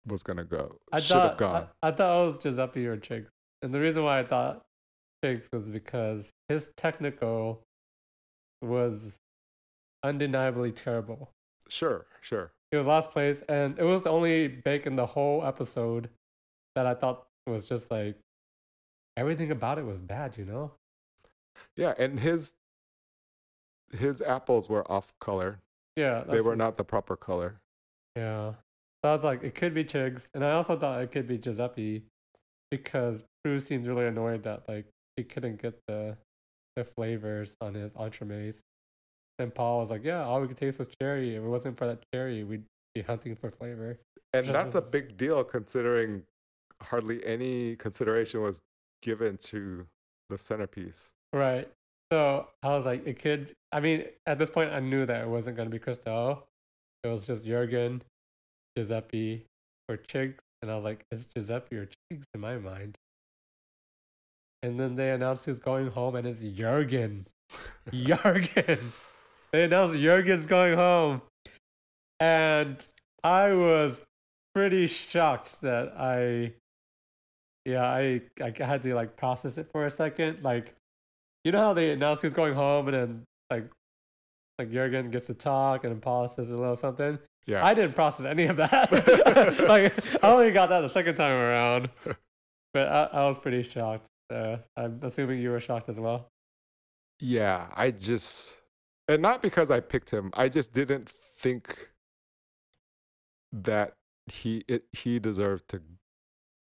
[0.07, 0.79] was gonna go.
[0.93, 1.69] I Should have thought gone.
[1.83, 3.29] I, I thought it was Giuseppe or Chigs,
[3.63, 4.65] and the reason why I thought
[5.25, 7.63] Chigs was because his technical
[8.63, 9.21] was
[10.03, 11.31] undeniably terrible.
[11.69, 12.53] Sure, sure.
[12.71, 16.09] He was last place, and it was the only bake in the whole episode
[16.75, 18.17] that I thought was just like
[19.17, 20.37] everything about it was bad.
[20.39, 20.73] You know?
[21.77, 22.53] Yeah, and his
[23.99, 25.59] his apples were off color.
[25.97, 27.61] Yeah, they were not the proper color.
[28.17, 28.53] Yeah.
[29.03, 30.29] So I was like, it could be Chigs.
[30.35, 32.03] And I also thought it could be Giuseppe
[32.71, 34.87] because Prue seems really annoyed that like
[35.17, 36.17] he couldn't get the
[36.77, 38.61] the flavors on his entremets.
[39.39, 41.37] And Paul was like, Yeah, all we could taste was cherry.
[41.37, 42.65] If it wasn't for that cherry, we'd
[42.95, 43.99] be hunting for flavor.
[44.33, 46.23] And that's a big deal considering
[46.83, 48.61] hardly any consideration was
[49.03, 49.87] given to
[50.29, 51.11] the centerpiece.
[51.33, 51.69] Right.
[52.13, 55.29] So I was like, it could I mean, at this point I knew that it
[55.29, 56.43] wasn't gonna be Christelle.
[57.03, 58.03] It was just Jurgen,
[58.77, 59.47] Giuseppe,
[59.89, 60.39] or Chigs.
[60.63, 62.99] And I was like, it's Giuseppe or Chigs in my mind.
[64.63, 67.27] And then they announced he's going home, and it's Jurgen.
[67.93, 68.93] Jurgen.
[69.53, 71.23] They announced Jurgen's going home.
[72.21, 72.85] And
[73.25, 74.03] I was
[74.55, 76.53] pretty shocked that I
[77.65, 80.43] Yeah, I I had to like process it for a second.
[80.43, 80.75] Like,
[81.45, 83.65] you know how they announced he's going home, and then like
[84.59, 87.19] like Jurgen gets to talk, and Paul says a little something.
[87.47, 87.65] Yeah.
[87.65, 88.93] I didn't process any of that.
[89.69, 89.93] like,
[90.23, 91.89] I only got that the second time around.
[92.75, 94.07] But I, I was pretty shocked.
[94.31, 96.29] Uh, I'm assuming you were shocked as well.
[97.19, 98.57] Yeah, I just
[99.09, 100.31] and not because I picked him.
[100.35, 101.91] I just didn't think
[103.53, 103.95] that
[104.27, 105.83] he it, he deserved to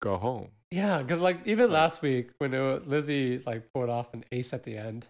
[0.02, 0.48] go home.
[0.70, 4.52] Yeah, because like even last week when it was, Lizzie like pulled off an ace
[4.52, 5.06] at the end,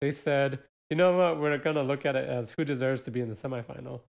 [0.00, 3.20] they said, you know what, we're gonna look at it as who deserves to be
[3.20, 4.02] in the semifinal.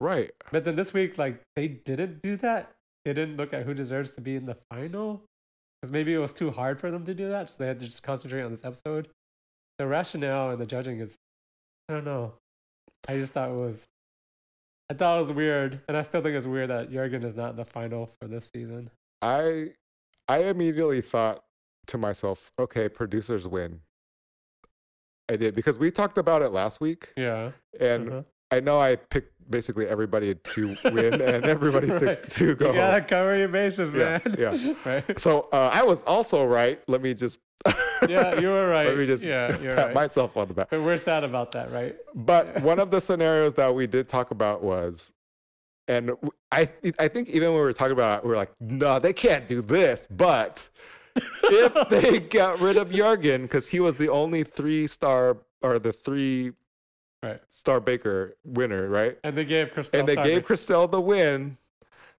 [0.00, 0.30] Right.
[0.52, 2.72] But then this week, like they didn't do that.
[3.04, 5.22] They didn't look at who deserves to be in the final
[5.80, 7.86] because maybe it was too hard for them to do that, so they had to
[7.86, 9.08] just concentrate on this episode.
[9.78, 11.16] The rationale and the judging is,
[11.88, 12.34] I don't know.
[13.08, 13.84] I just thought it was,
[14.90, 17.56] I thought it was weird, and I still think it's weird that Jurgen is not
[17.56, 18.90] the final for this season.
[19.22, 19.72] I
[20.28, 21.44] I immediately thought
[21.88, 23.80] to myself, okay, producers win.
[25.28, 27.50] I did because we talked about it last week, Yeah,
[27.80, 28.22] and uh-huh.
[28.50, 32.28] I know I picked basically everybody to win and everybody to, Right.
[32.30, 32.68] to go.
[32.68, 33.08] you gotta home.
[33.08, 34.36] cover your bases, Yeah, man.
[34.38, 34.74] yeah.
[34.84, 35.20] right.
[35.20, 36.80] So uh, I was also right.
[36.88, 37.38] Let me just
[38.08, 38.86] Yeah, you were right.
[38.88, 39.94] Let me just yeah, you're pat right.
[39.94, 40.70] myself on the back.
[40.70, 41.96] But we're sad about that, right?
[42.14, 42.62] But Yeah.
[42.62, 45.12] one of the scenarios that we did talk about was,
[45.88, 46.10] and
[46.52, 46.68] I
[46.98, 49.46] I think even when we were talking about it, we were like, no, they can't
[49.48, 50.06] do this.
[50.10, 50.68] But
[51.44, 55.92] if they got rid of Jurgen, because he was the only three star or the
[55.92, 56.52] three
[57.26, 57.40] Right.
[57.48, 59.18] star baker winner, right?
[59.24, 59.98] And they gave Christelle.
[59.98, 61.58] and they gave Christelle the win,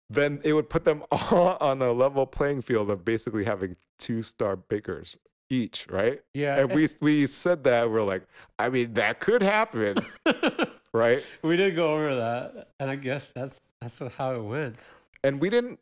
[0.10, 4.22] then it would put them all on a level playing field of basically having two
[4.22, 5.16] star bakers
[5.50, 6.22] each, right?
[6.34, 8.24] Yeah, And we we said that we're like,
[8.60, 9.98] I mean, that could happen,
[10.94, 11.24] right?
[11.42, 14.94] we did go over that, and I guess that's that's how it went.
[15.24, 15.80] And we didn't.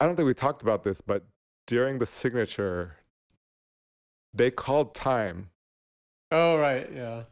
[0.00, 1.24] I don't think we talked about this, but
[1.66, 2.96] during the signature,
[4.34, 5.50] they called time.
[6.30, 7.22] Oh right, yeah,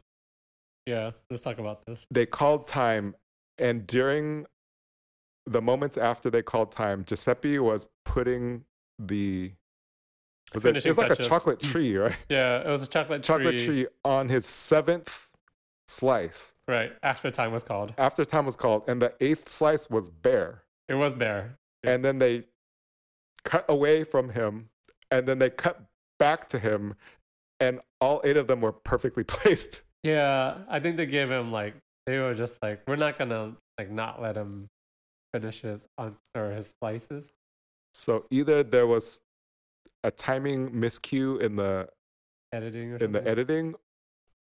[0.85, 1.11] yeah.
[1.29, 2.05] Let's talk about this.
[2.11, 3.15] They called time,
[3.57, 4.45] and during
[5.45, 8.63] the moments after they called time, Giuseppe was putting
[8.99, 9.51] the
[10.53, 11.25] was it, Finishing it's like touches.
[11.25, 12.15] a chocolate tree, right?
[12.29, 13.65] Yeah, it was a chocolate, chocolate tree.
[13.65, 15.29] tree on his seventh
[15.87, 20.09] slice Right after time was called, after time was called, and the eighth slice was
[20.09, 20.63] bare.
[20.87, 21.57] it was bare.
[21.83, 21.91] Yeah.
[21.91, 22.45] And then they
[23.43, 24.69] cut away from him,
[25.11, 25.83] and then they cut
[26.17, 26.95] back to him,
[27.59, 29.83] and all eight of them were perfectly placed.
[30.05, 31.73] Yeah, I think they gave him like
[32.05, 34.67] they were just like we're not gonna like not let him
[35.33, 37.33] finish his on or his slices.
[37.95, 39.19] So either there was
[40.03, 41.89] a timing miscue in the
[42.53, 43.73] Editing or in the editing,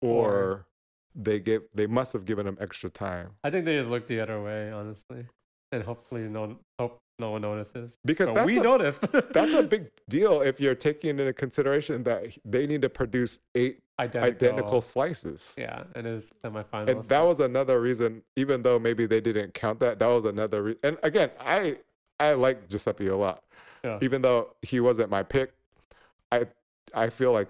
[0.03, 0.67] or
[1.15, 4.21] they gave they must have given him extra time I think they just looked the
[4.21, 5.27] other way, honestly,
[5.73, 7.97] and hopefully no hope no one notices.
[8.05, 9.07] because we a, noticed.
[9.33, 13.81] that's a big deal if you're taking into consideration that they need to produce eight
[13.99, 14.49] identical.
[14.49, 15.53] identical slices.
[15.57, 16.89] Yeah, and it's semifinals.
[16.89, 20.63] And that was another reason, even though maybe they didn't count that, that was another
[20.63, 20.81] reason.
[20.83, 21.79] And again, I
[22.21, 23.43] I like Giuseppe a lot,
[23.85, 23.99] Yeah.
[24.03, 25.53] even though he wasn't my pick.
[26.33, 26.47] I
[26.95, 27.49] I feel like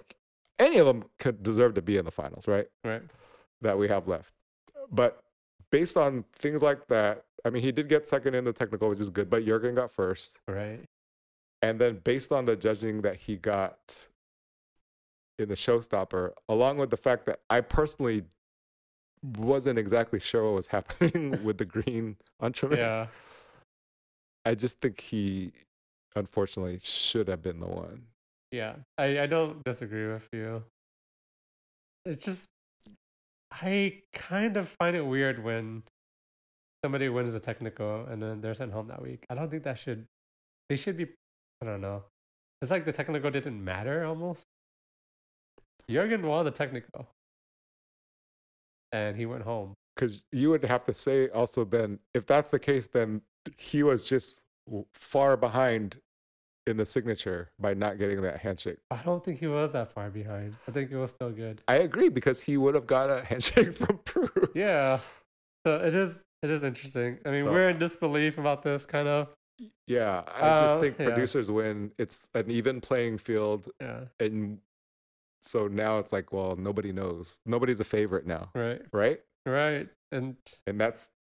[0.59, 2.68] any of them could deserve to be in the finals, right?
[2.84, 3.03] right.
[3.61, 4.32] That we have left.
[4.90, 5.22] But
[5.70, 9.01] based on things like that, I mean, he did get second in the technical, which
[9.01, 9.28] is good.
[9.28, 10.80] But Jurgen got first, Right.
[11.62, 14.07] and then based on the judging that he got
[15.39, 18.24] in the showstopper, along with the fact that I personally
[19.39, 22.76] wasn't exactly sure what was happening with the green entremet.
[22.78, 23.07] Yeah.
[24.45, 25.53] I just think he
[26.14, 28.03] unfortunately should have been the one.
[28.53, 28.74] Yeah.
[28.99, 30.62] I, I don't disagree with you.
[32.05, 32.47] It's just
[33.51, 35.85] I kind of find it weird when
[36.85, 39.24] somebody wins a technical and then they're sent home that week.
[39.30, 40.05] I don't think that should
[40.68, 41.07] they should be
[41.62, 42.05] I don't know.
[42.61, 44.45] It's like the technical didn't matter almost.
[45.89, 47.09] Jurgen won the technical.
[48.93, 49.74] And he went home.
[49.95, 53.22] Because you would have to say also then, if that's the case, then
[53.59, 54.41] he was just
[54.93, 55.97] far behind
[56.66, 58.78] in the signature by not getting that handshake.
[58.91, 60.57] I don't think he was that far behind.
[60.66, 61.61] I think it was still good.
[61.68, 64.30] I agree because he would have got a handshake from Prue.
[64.55, 65.01] Yeah.
[65.66, 67.18] So it is it is interesting.
[67.26, 69.28] I mean, So- we're in disbelief about this kind of.
[69.87, 71.05] Yeah, I just Uh, think yeah.
[71.07, 71.93] producers win.
[71.99, 74.07] It's an even playing field, Yeah.
[74.18, 74.59] and
[75.45, 77.38] so now it's like, well, nobody knows.
[77.47, 78.80] Nobody's a favorite now, Right.
[78.92, 79.20] right?
[79.47, 79.88] Right.
[80.12, 80.36] And
[80.66, 81.11] And that's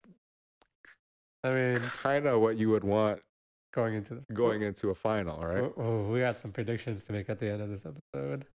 [1.42, 3.20] I mean, kind of what you would want
[3.74, 5.58] going into the going into a final, right?
[5.62, 8.46] Oh, oh, we got some predictions to make at the end of this episode.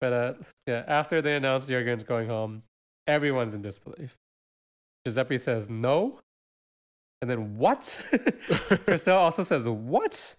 [0.00, 0.34] But uh,
[0.66, 2.62] yeah, after they announced Jurgen's going home,
[3.06, 4.16] everyone's in disbelief.
[5.06, 6.18] Giuseppe says no,
[7.22, 7.80] and then what?
[8.86, 10.34] Christelle also says what,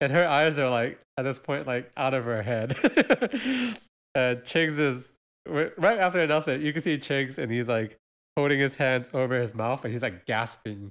[0.00, 2.76] and her eyes are like at this point like out of her head.
[4.16, 6.60] Uh, and Chigs is right after I announced it.
[6.60, 7.98] You can see Chigs, and he's like
[8.36, 10.90] holding his hands over his mouth, and he's like gasping.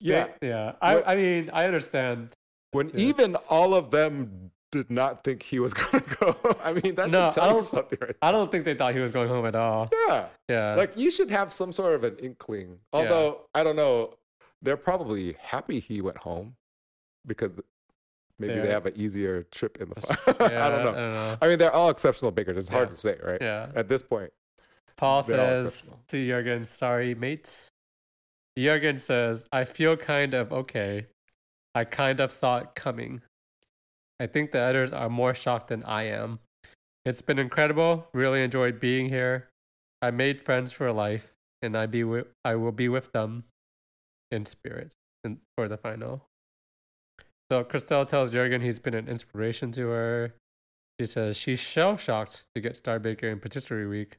[0.00, 0.28] Yeah.
[0.42, 0.72] yeah.
[0.82, 2.34] I, I mean, I understand.
[2.72, 2.98] When too.
[2.98, 6.36] even all of them did not think he was going to go.
[6.62, 8.74] I mean, that No, should I tell you don't- something right I don't think they
[8.74, 9.88] thought he was going home at all.
[10.08, 10.26] Yeah.
[10.48, 10.74] Yeah.
[10.74, 12.78] Like you should have some sort of an inkling.
[12.92, 14.14] Although I don't know,
[14.62, 16.56] they're probably happy he went home
[17.26, 17.52] because
[18.38, 20.90] maybe they They're- have an easier trip in the yeah, I don't know.
[20.90, 21.38] I don't know.
[21.42, 22.56] I mean, they're all exceptional bakers.
[22.56, 22.94] It's hard Yeah.
[22.94, 23.38] to say, right?
[23.40, 23.68] Yeah.
[23.74, 24.30] At this point,
[24.96, 27.66] Paul says to Jurgen, sorry, mate.
[28.58, 31.06] Jurgen says, I feel kind of okay.
[31.74, 33.20] I kind of saw it coming.
[34.18, 36.38] I think the editors are more shocked than I am.
[37.04, 38.06] It's been incredible.
[38.14, 39.48] Really enjoyed being here.
[40.00, 43.44] I made friends for life, and I be wi- I will be with them
[44.30, 46.22] in spirit in, for the final.
[47.50, 50.34] So Christelle tells Jurgen he's been an inspiration to her.
[51.00, 54.18] She says she's shell shocked to get Star Baker in patisserie week.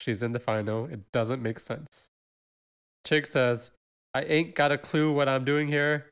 [0.00, 0.86] She's in the final.
[0.86, 2.08] It doesn't make sense.
[3.06, 3.70] Chigs says,
[4.14, 6.10] I ain't got a clue what I'm doing here.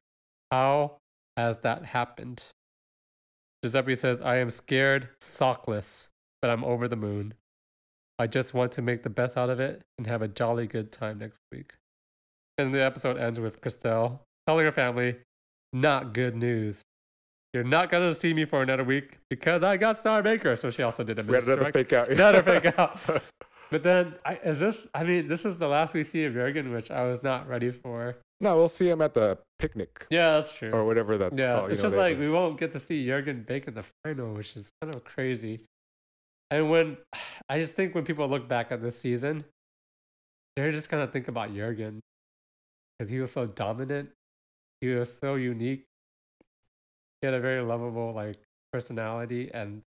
[0.51, 0.99] How
[1.37, 2.43] has that happened?
[3.63, 6.09] Giuseppe says, I am scared, sockless,
[6.41, 7.35] but I'm over the moon.
[8.19, 10.91] I just want to make the best out of it and have a jolly good
[10.91, 11.75] time next week.
[12.59, 15.17] And the episode ends with Christelle telling her family,
[15.77, 16.81] Not good news.
[17.53, 20.57] You're not going to see me for another week because I got Star Baker.
[20.57, 22.09] So she also did a we had another fake out.
[22.11, 22.99] Another fake out.
[23.70, 24.87] But then, I, is this?
[24.95, 27.70] I mean, this is the last we see of Jurgen, which I was not ready
[27.70, 28.16] for.
[28.41, 30.70] no, we'll see him at the picnic Yeah, that's true.
[30.70, 31.70] or whatever that's yeah, called.
[31.70, 33.85] it's you know, just they- like we won't get to see Jurgen Bake in the
[34.05, 35.61] final, which is kind of crazy.
[36.51, 36.97] And when
[37.51, 39.45] I just think when people look back at this season,
[40.57, 42.01] they're just gonna think about Jurgen
[42.99, 44.11] because he was so dominant.
[44.81, 45.85] He was so unique.
[47.20, 48.37] He had a very lovable like
[48.72, 49.83] personality, and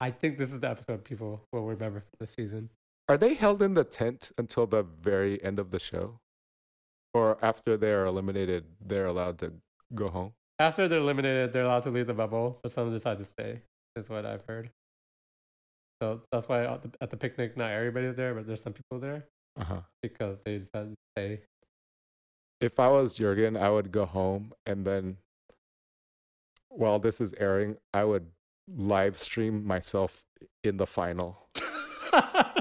[0.00, 2.70] I think this is the episode people will remember from this season.
[3.08, 6.18] Are they held in the tent until the very end of the show?
[7.14, 9.52] Or after they are eliminated, they're allowed to
[9.94, 10.32] go home?
[10.58, 13.60] After they're eliminated, they're allowed to leave the bubble, but some decide to stay,
[13.96, 14.70] is what I've heard.
[16.00, 18.98] So that's why at the, at the picnic, not everybody's there, but there's some people
[18.98, 19.26] there
[19.60, 19.80] Uh-huh.
[20.02, 21.40] because they decided to stay.
[22.62, 25.18] If I was Jurgen, I would go home and then
[26.68, 28.26] while this is airing, I would
[28.74, 30.24] live stream myself
[30.64, 31.38] in the final.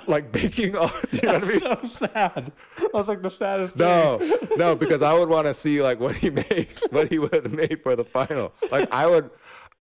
[0.07, 1.59] Like baking all you know what I mean?
[1.59, 2.51] That's so sad.
[2.77, 4.57] That was like the saddest No, thing.
[4.57, 7.51] no, because I would want to see like what he makes, what he would have
[7.51, 8.51] made for the final.
[8.71, 9.29] Like I would,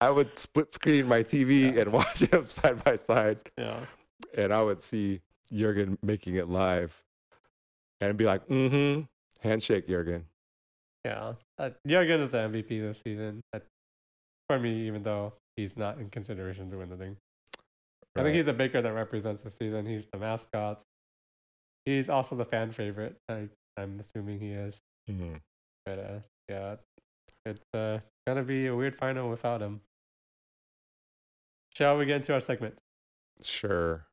[0.00, 3.80] I would split screen my TV and watch him side by side, yeah.
[4.36, 5.20] and I would see
[5.52, 6.92] Jurgen making it live,
[8.00, 9.02] and be like, "Mm-hmm,
[9.40, 10.24] handshake, Jurgen."
[11.04, 11.34] Yeah.
[11.58, 13.40] Uh, Jurgen is the MVP this season.
[13.52, 13.60] Uh,
[14.48, 17.16] for me, even though he's not in consideration to win the thing.
[18.16, 19.86] I think he's a baker that represents the season.
[19.86, 20.82] He's the mascot.
[21.84, 23.16] He's also the fan favorite.
[23.28, 24.80] I, I'm assuming he is.
[25.08, 25.40] Mhm.
[25.86, 26.18] But uh,
[26.48, 26.76] yeah,
[27.46, 29.80] it's uh, gonna be a weird final without him.
[31.74, 32.80] Shall we get into our segment?
[33.42, 34.04] Sure.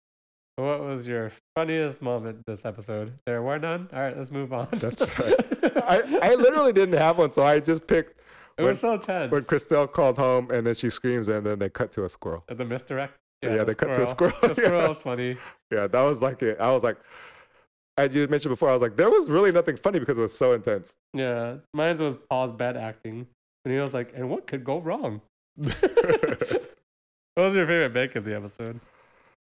[0.57, 3.13] What was your funniest moment this episode?
[3.27, 3.87] There were none.
[3.93, 4.67] All right, let's move on.
[4.71, 5.35] That's right.
[5.87, 8.19] I, I literally didn't have one, so I just picked
[8.57, 9.31] it was so tense.
[9.31, 12.43] when Christelle called home, and then she screams, and then they cut to a squirrel.
[12.47, 13.13] the misdirect.
[13.43, 14.33] Yeah, the they cut to a squirrel.
[14.41, 14.87] The squirrel Yeah.
[14.87, 15.37] was funny.
[15.71, 16.57] Yeah, that was like it.
[16.59, 16.97] I was like,
[17.97, 20.35] as you mentioned before, I was like, there was really nothing funny because it was
[20.35, 20.95] so intense.
[21.13, 23.27] Yeah, mine was Paul's bad acting,
[23.63, 25.21] and he was like, "And what could go wrong?"
[25.57, 25.77] what
[27.35, 28.79] was your favorite bake of the episode?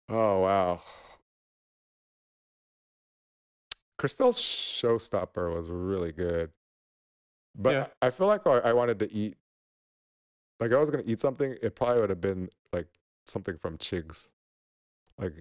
[0.09, 0.83] Oh wow.
[3.99, 6.51] Christelle's showstopper was really good.
[7.55, 7.87] But Yeah.
[8.03, 9.37] I feel like I wanted to eat
[10.61, 12.87] like I was gonna eat something, it probably would have been like
[13.27, 14.29] something from Chigs.
[15.19, 15.33] Like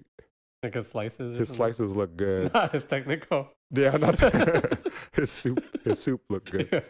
[0.62, 1.34] Like his slices.
[1.34, 1.56] Or his something?
[1.74, 2.52] slices look good.
[2.52, 3.48] Not his technical.
[3.70, 4.18] yeah, not
[5.12, 6.68] his soup his soup looked good.
[6.72, 6.80] Yeah.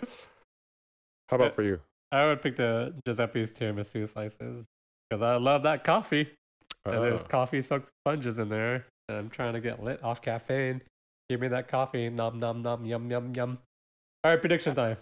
[1.28, 1.80] How about for you?
[2.12, 4.64] I would pick the Giuseppe's tiramisu slices
[5.10, 6.30] because I love that coffee.
[6.94, 8.86] And there's coffee soaked sponges in there.
[9.08, 10.80] And I'm trying to get lit off caffeine.
[11.28, 12.08] Give me that coffee.
[12.08, 12.84] Nom nom nom.
[12.84, 13.58] Yum yum yum.
[14.24, 14.96] All right, prediction time.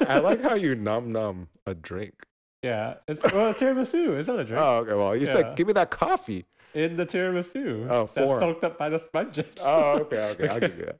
[0.00, 2.14] I like how you num num a drink.
[2.62, 4.18] Yeah, it's well, it's tiramisu.
[4.18, 4.62] It's not a drink.
[4.62, 4.94] Oh, okay.
[4.94, 5.32] Well, you Yeah.
[5.32, 6.44] said give me that coffee.
[6.74, 7.86] In the tiramisu.
[7.90, 8.38] Oh, that's form.
[8.40, 9.46] soaked up by the sponges.
[9.60, 10.48] Oh, okay, okay.
[10.48, 10.98] I'll give you that.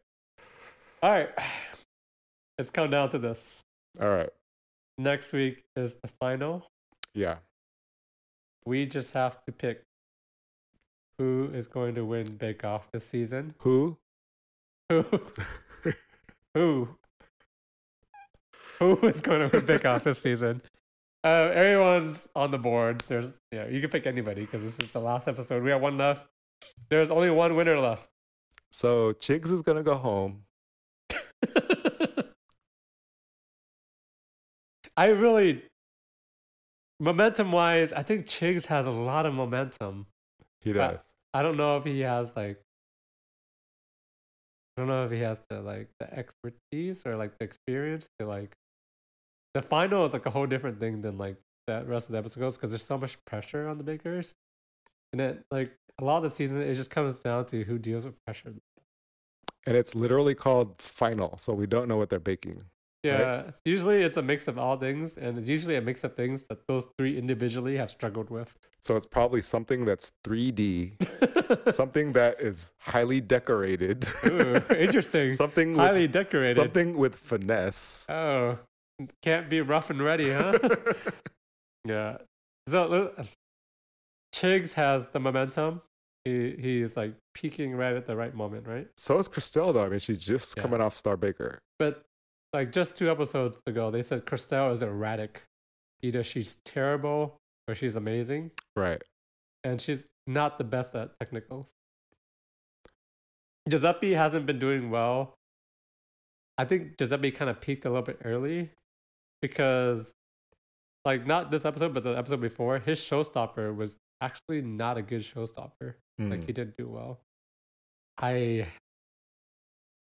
[1.03, 1.31] All right.
[2.59, 3.61] Let's come down to this.
[4.01, 4.29] All right.
[4.99, 6.67] Next week is the final.
[7.15, 7.37] Yeah.
[8.67, 9.83] We just have to pick
[11.19, 13.55] who is going to win Bake Off this season.
[13.59, 13.97] Who?
[14.89, 15.05] Who?
[16.55, 16.89] who?
[18.79, 20.63] Who is going to win Bake Off this season?
[21.25, 23.05] Uh, everyone's on the board.
[23.07, 25.63] There's yeah, you can pick anybody because this is the last episode.
[25.63, 26.27] We have one left.
[26.89, 28.09] There's only one winner left.
[28.73, 30.43] So Chigs is gonna go home.
[34.97, 35.63] I really,
[36.99, 40.07] momentum wise, I think Chigs has a lot of momentum.
[40.63, 41.01] He does.
[41.35, 42.61] I don't know if he has like,
[44.77, 48.27] I don't know if he has the like the expertise or like the experience to
[48.27, 48.53] like.
[49.55, 51.37] The final is like a whole different thing than like
[51.67, 54.33] that rest of the episodes because there's so much pressure on the bakers,
[55.13, 58.05] and it like a lot of the season it just comes down to who deals
[58.05, 58.55] with pressure.
[59.67, 62.65] and it's literally called final, so we don't know what they're baking.
[63.03, 66.45] Yeah, usually it's a mix of all things, and it's usually a mix of things
[66.49, 68.55] that those three individually have struggled with.
[68.81, 75.33] So it's probably something that's 3D, something that is highly decorated, Ooh, interesting.
[75.45, 76.55] something with, Highly decorated.
[76.55, 78.07] something with finesse.
[78.09, 78.59] Oh,
[79.21, 80.57] can't be rough and ready, huh?
[81.85, 82.19] yeah.
[82.69, 83.13] So
[84.35, 85.83] Chigs has the momentum.
[86.25, 88.87] He he's like peaking right at the right moment, right?
[88.97, 89.85] so is Christelle though.
[89.85, 90.63] I mean, she's just Yeah.
[90.63, 91.59] coming off Star Baker.
[91.81, 92.03] But
[92.53, 95.43] like just two episodes ago, they said Christelle is erratic.
[96.03, 97.37] Either she's terrible
[97.69, 99.01] or she's amazing, Right.
[99.65, 101.73] and she's not the best at technicals.
[103.69, 105.35] Giuseppe hasn't been doing well.
[106.59, 108.71] I think Giuseppe kind of peaked a little bit early
[109.41, 110.11] because,
[111.05, 115.23] like, not this episode, but the episode before, his showstopper was actually not a good
[115.23, 115.95] showstopper.
[116.19, 116.47] Like, Mm.
[116.47, 117.21] he didn't do well.
[118.19, 118.69] I,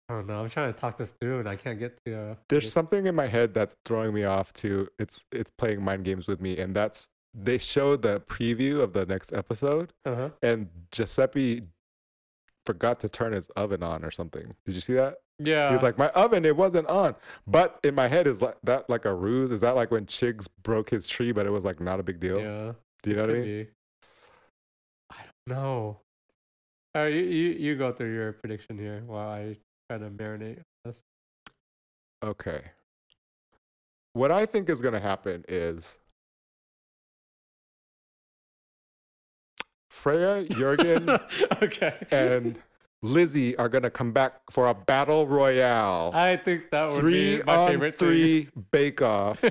[0.08, 0.42] I don't know.
[0.42, 2.16] I'm trying to talk this through, and I can't get to.
[2.16, 4.88] Uh, There's something in my head that's throwing me off too.
[4.98, 9.06] It's it's playing mind games with me, and that's they showed the preview of the
[9.06, 10.28] next episode, Uh-huh.
[10.42, 11.62] and Giuseppe
[12.66, 14.54] forgot to turn his oven on or something.
[14.64, 15.16] Did you see that?
[15.38, 15.72] Yeah.
[15.72, 17.14] He's like, my oven, it wasn't on.
[17.46, 19.50] But in my head, is like that like a ruse?
[19.50, 22.20] Is that like when Chigs broke his tree, but it was like not a big
[22.20, 22.40] deal?
[22.40, 22.72] yeah.
[23.02, 23.44] Do you know what I mean?
[23.44, 23.66] be.
[25.10, 25.16] I
[25.46, 25.96] don't know.
[26.94, 29.56] All right, you, you you go through your prediction here while I
[29.98, 31.02] try to marinate on this.
[32.22, 32.62] Okay.
[34.12, 35.98] What I think is going to happen is
[39.90, 41.08] Freya, Jurgen,
[41.62, 41.94] okay.
[42.10, 42.60] and
[43.02, 46.12] Lizzie are going to come back for a battle royale.
[46.14, 49.40] I think that would three be my on favorite three bake off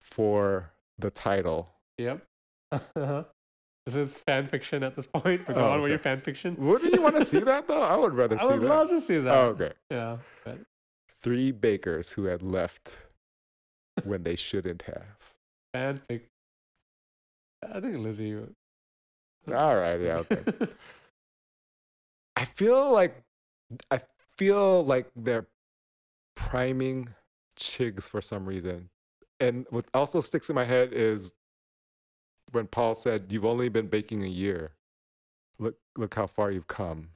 [0.00, 1.68] for the title.
[1.98, 2.24] yep.
[2.72, 3.24] Uh-huh.
[3.86, 5.42] This is fan fiction at this point.
[5.46, 6.54] But go Oh, on with your fan fiction.
[6.58, 7.82] Wouldn't you want to see that though?
[7.82, 8.70] I would rather I see would that.
[8.70, 9.34] I would love to see that.
[9.34, 9.72] Oh, okay.
[9.90, 10.16] Yeah.
[10.44, 10.58] But
[11.10, 12.92] Three bakers who had left
[14.04, 15.04] when they shouldn't have.
[15.74, 16.22] fan fic.
[17.70, 18.36] I think Lizzie.
[19.48, 20.42] All right, yeah, okay.
[22.36, 23.22] I feel like
[23.90, 24.00] I
[24.36, 25.46] feel like they're
[26.36, 27.08] priming
[27.58, 28.88] Chigs for some reason.
[29.40, 31.32] And what also sticks in my head is
[32.52, 34.72] when Paul said, You've only been baking a year.
[35.58, 37.08] Look look how far you've come.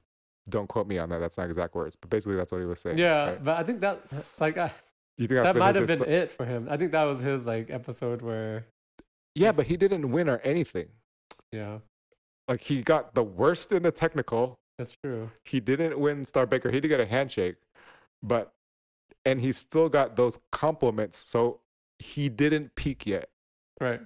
[0.49, 1.19] Don't quote me on that.
[1.19, 2.97] That's not exact words, but basically that's what he was saying.
[2.99, 3.43] yeah, right?
[3.43, 4.01] but I think that
[4.39, 4.71] like I,
[5.17, 6.67] You think that might have been insi- it for him.
[6.69, 8.65] I think that was his like episode where
[9.33, 10.89] Yeah, but he didn't win or anything.
[11.51, 11.79] yeah,
[12.47, 14.55] Like he got the worst in the technical.
[14.77, 15.31] that's true.
[15.45, 16.69] He didn't win Star Baker.
[16.69, 17.55] He did get a handshake,
[18.21, 18.51] but
[19.25, 21.17] and he still got those compliments.
[21.17, 21.61] So
[21.97, 23.29] he didn't peak yet.
[23.81, 24.01] Right.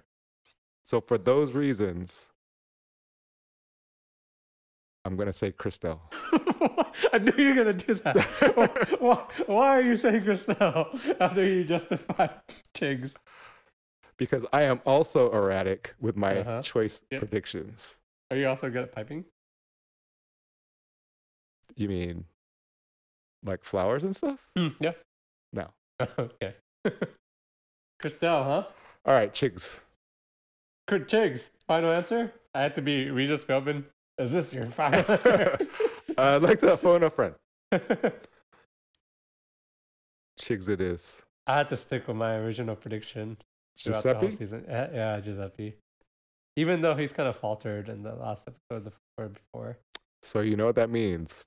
[0.90, 2.30] So for those reasons,
[5.06, 6.00] I'm gonna say Christelle.
[7.14, 8.98] I knew you were gonna do that.
[9.00, 12.30] why, why are you saying Christelle after you justify
[12.76, 13.12] Chigs?
[14.18, 16.62] because I am also erratic with my Uh-huh.
[16.64, 17.20] choice Yep.
[17.22, 17.98] predictions.
[18.32, 19.26] Are you also good at piping?
[21.76, 22.26] You mean
[23.44, 24.40] like flowers and stuff?
[24.58, 24.94] Hmm, yeah.
[25.54, 25.70] No.
[26.18, 26.56] okay.
[28.04, 28.64] Christelle, huh?
[29.06, 29.82] All right, Chigs.
[30.90, 31.52] Kurt Chigs.
[31.68, 32.34] Final answer?
[32.56, 33.84] I had to be Regis Philbin.
[34.18, 35.58] Is this your final answer?
[36.18, 37.36] Uh, I'd like to phone a friend.
[40.42, 41.22] Chigs, it is.
[41.46, 43.38] I had to stick with my original prediction.
[43.86, 44.32] the Giuseppe.
[44.32, 44.66] season.
[44.68, 45.76] Yeah, yeah, Giuseppe.
[46.56, 49.78] Even though he's kind of faltered in the last episode the or before,
[50.24, 51.46] So you know what that means.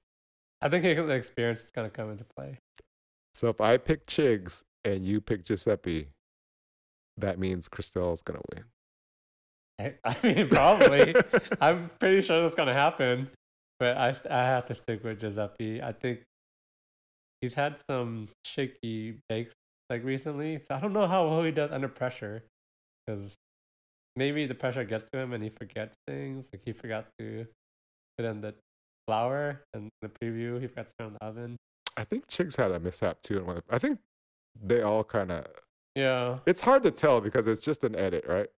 [0.60, 2.58] I think his experience is going to come into play.
[3.34, 6.08] So if I pick Chigs and you pick Giuseppe,
[7.16, 8.64] that means Christelle's gonna win.
[9.82, 11.14] I, I mean, probably.
[11.60, 13.30] I'm pretty sure that's going to happen,
[13.78, 15.82] but I I have to stick with Giuseppe.
[15.82, 16.22] I think
[17.40, 19.52] he's had some shaky bakes
[19.90, 22.44] like recently, so I don't know how well he does under pressure,
[23.06, 23.34] because
[24.16, 26.48] maybe the pressure gets to him and he forgets things.
[26.52, 27.46] Like he forgot to
[28.16, 28.54] put in the
[29.06, 30.60] flour and the preview.
[30.60, 31.56] He forgot to turn on the oven.
[31.96, 33.38] I think Chigs had a mishap too.
[33.38, 33.98] In one of the, I think
[34.62, 35.46] they all kind of.
[35.94, 36.38] Yeah.
[36.46, 38.48] It's hard to tell because it's just an edit, right?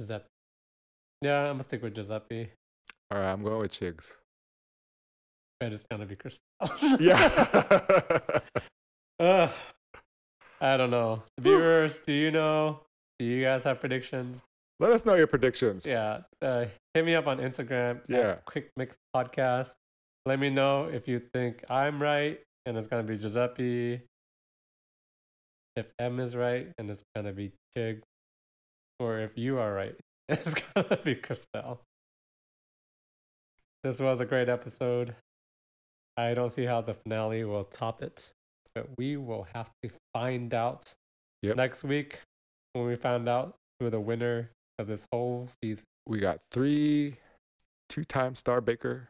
[0.00, 0.26] Giuseppe.
[1.22, 2.50] Yeah, I'm gonna stick with Giuseppe.
[3.10, 4.10] All right, I'm going with Chigs.
[5.60, 7.00] But it's gonna be Christelle.
[7.00, 8.40] Yeah.
[9.20, 9.50] Ugh.
[10.60, 11.22] I don't know.
[11.40, 12.80] Viewers, do you know?
[13.18, 14.42] Do you guys have predictions?
[14.78, 15.86] Let us know your predictions.
[15.86, 16.20] Yeah.
[16.42, 18.00] Uh, hit me up on Instagram.
[18.08, 18.36] Yeah.
[18.44, 19.72] Quick Mix Podcast.
[20.26, 24.02] Let me know if you think I'm right and it's gonna be Giuseppe.
[25.76, 28.00] If M is right and it's gonna be Chig.
[28.98, 29.94] Or if you are right,
[30.28, 31.78] it's gonna be Christelle.
[33.84, 35.14] This was a great episode.
[36.16, 38.32] I don't see how the finale will top it,
[38.74, 40.92] but we will have to find out
[41.42, 41.56] Yep.
[41.56, 42.18] next week
[42.72, 45.84] when we find out who the winner of this whole season.
[46.06, 47.16] We got three
[47.88, 49.08] two-time Star Baker.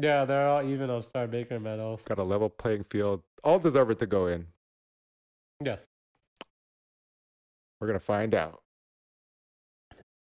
[0.00, 2.02] Yeah, they're all even on Star Baker medals.
[2.04, 3.22] Got a level playing field.
[3.42, 4.46] All deserve it to go in.
[5.64, 5.84] Yes.
[7.80, 8.60] We're gonna find out.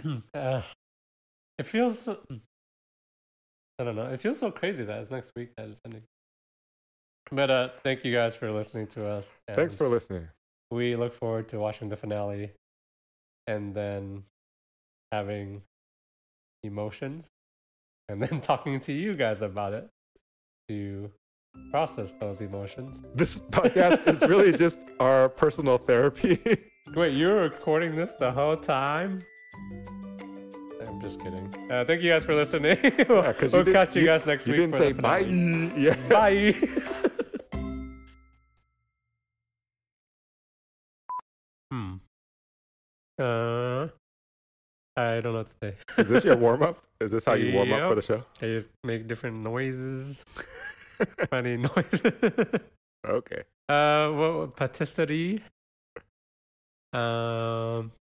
[0.33, 0.61] uh,
[1.57, 1.99] it feels.
[1.99, 2.19] So,
[3.79, 4.07] I don't know.
[4.07, 6.03] It feels so crazy that it's next week that it's ending.
[7.31, 9.33] But uh, thank you guys for listening to us.
[9.53, 10.27] Thanks for listening.
[10.69, 12.51] We look forward to watching the finale,
[13.47, 14.23] and then
[15.11, 15.61] having
[16.63, 17.27] emotions,
[18.09, 19.89] and then talking to you guys about it
[20.69, 21.11] to
[21.69, 23.03] process those emotions.
[23.15, 26.39] This podcast is really just our personal therapy.
[26.95, 29.21] Wait, you were recording this the whole time?
[30.87, 31.53] I'm just kidding.
[31.69, 32.77] Uh, thank you guys for listening.
[33.09, 34.61] we'll Yeah, we'll didn't- catch you, guys next you week.
[34.61, 35.19] didn't for the say bye.
[35.77, 35.95] Yeah.
[36.09, 36.55] Bye.
[41.71, 41.93] hmm.
[43.19, 43.87] Uh,
[44.97, 45.75] I don't know what to say.
[45.97, 46.83] Is this your warm up?
[46.99, 48.23] Is this how you warm up for the show?
[48.41, 50.23] I just make different noises,
[51.29, 52.11] funny noises.
[53.07, 53.43] okay.
[53.69, 55.41] Uh, what patisserie?
[56.93, 57.91] Um,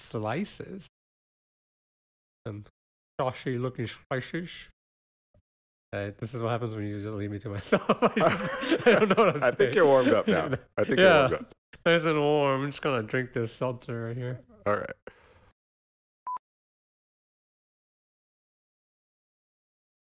[0.00, 0.86] slices.
[2.46, 2.64] Some
[3.20, 4.50] saucy looking slices.
[5.92, 7.84] Uh, this is what happens when you just leave me to myself.
[7.88, 8.50] I, just,
[8.86, 9.42] I don't know what I'm saying.
[9.42, 10.50] I think you're warmed up now.
[10.76, 11.46] I think you're warmed up.
[11.84, 12.62] Nice and warm.
[12.62, 14.40] I'm just gonna drink this seltzer right here.
[14.66, 14.90] All right.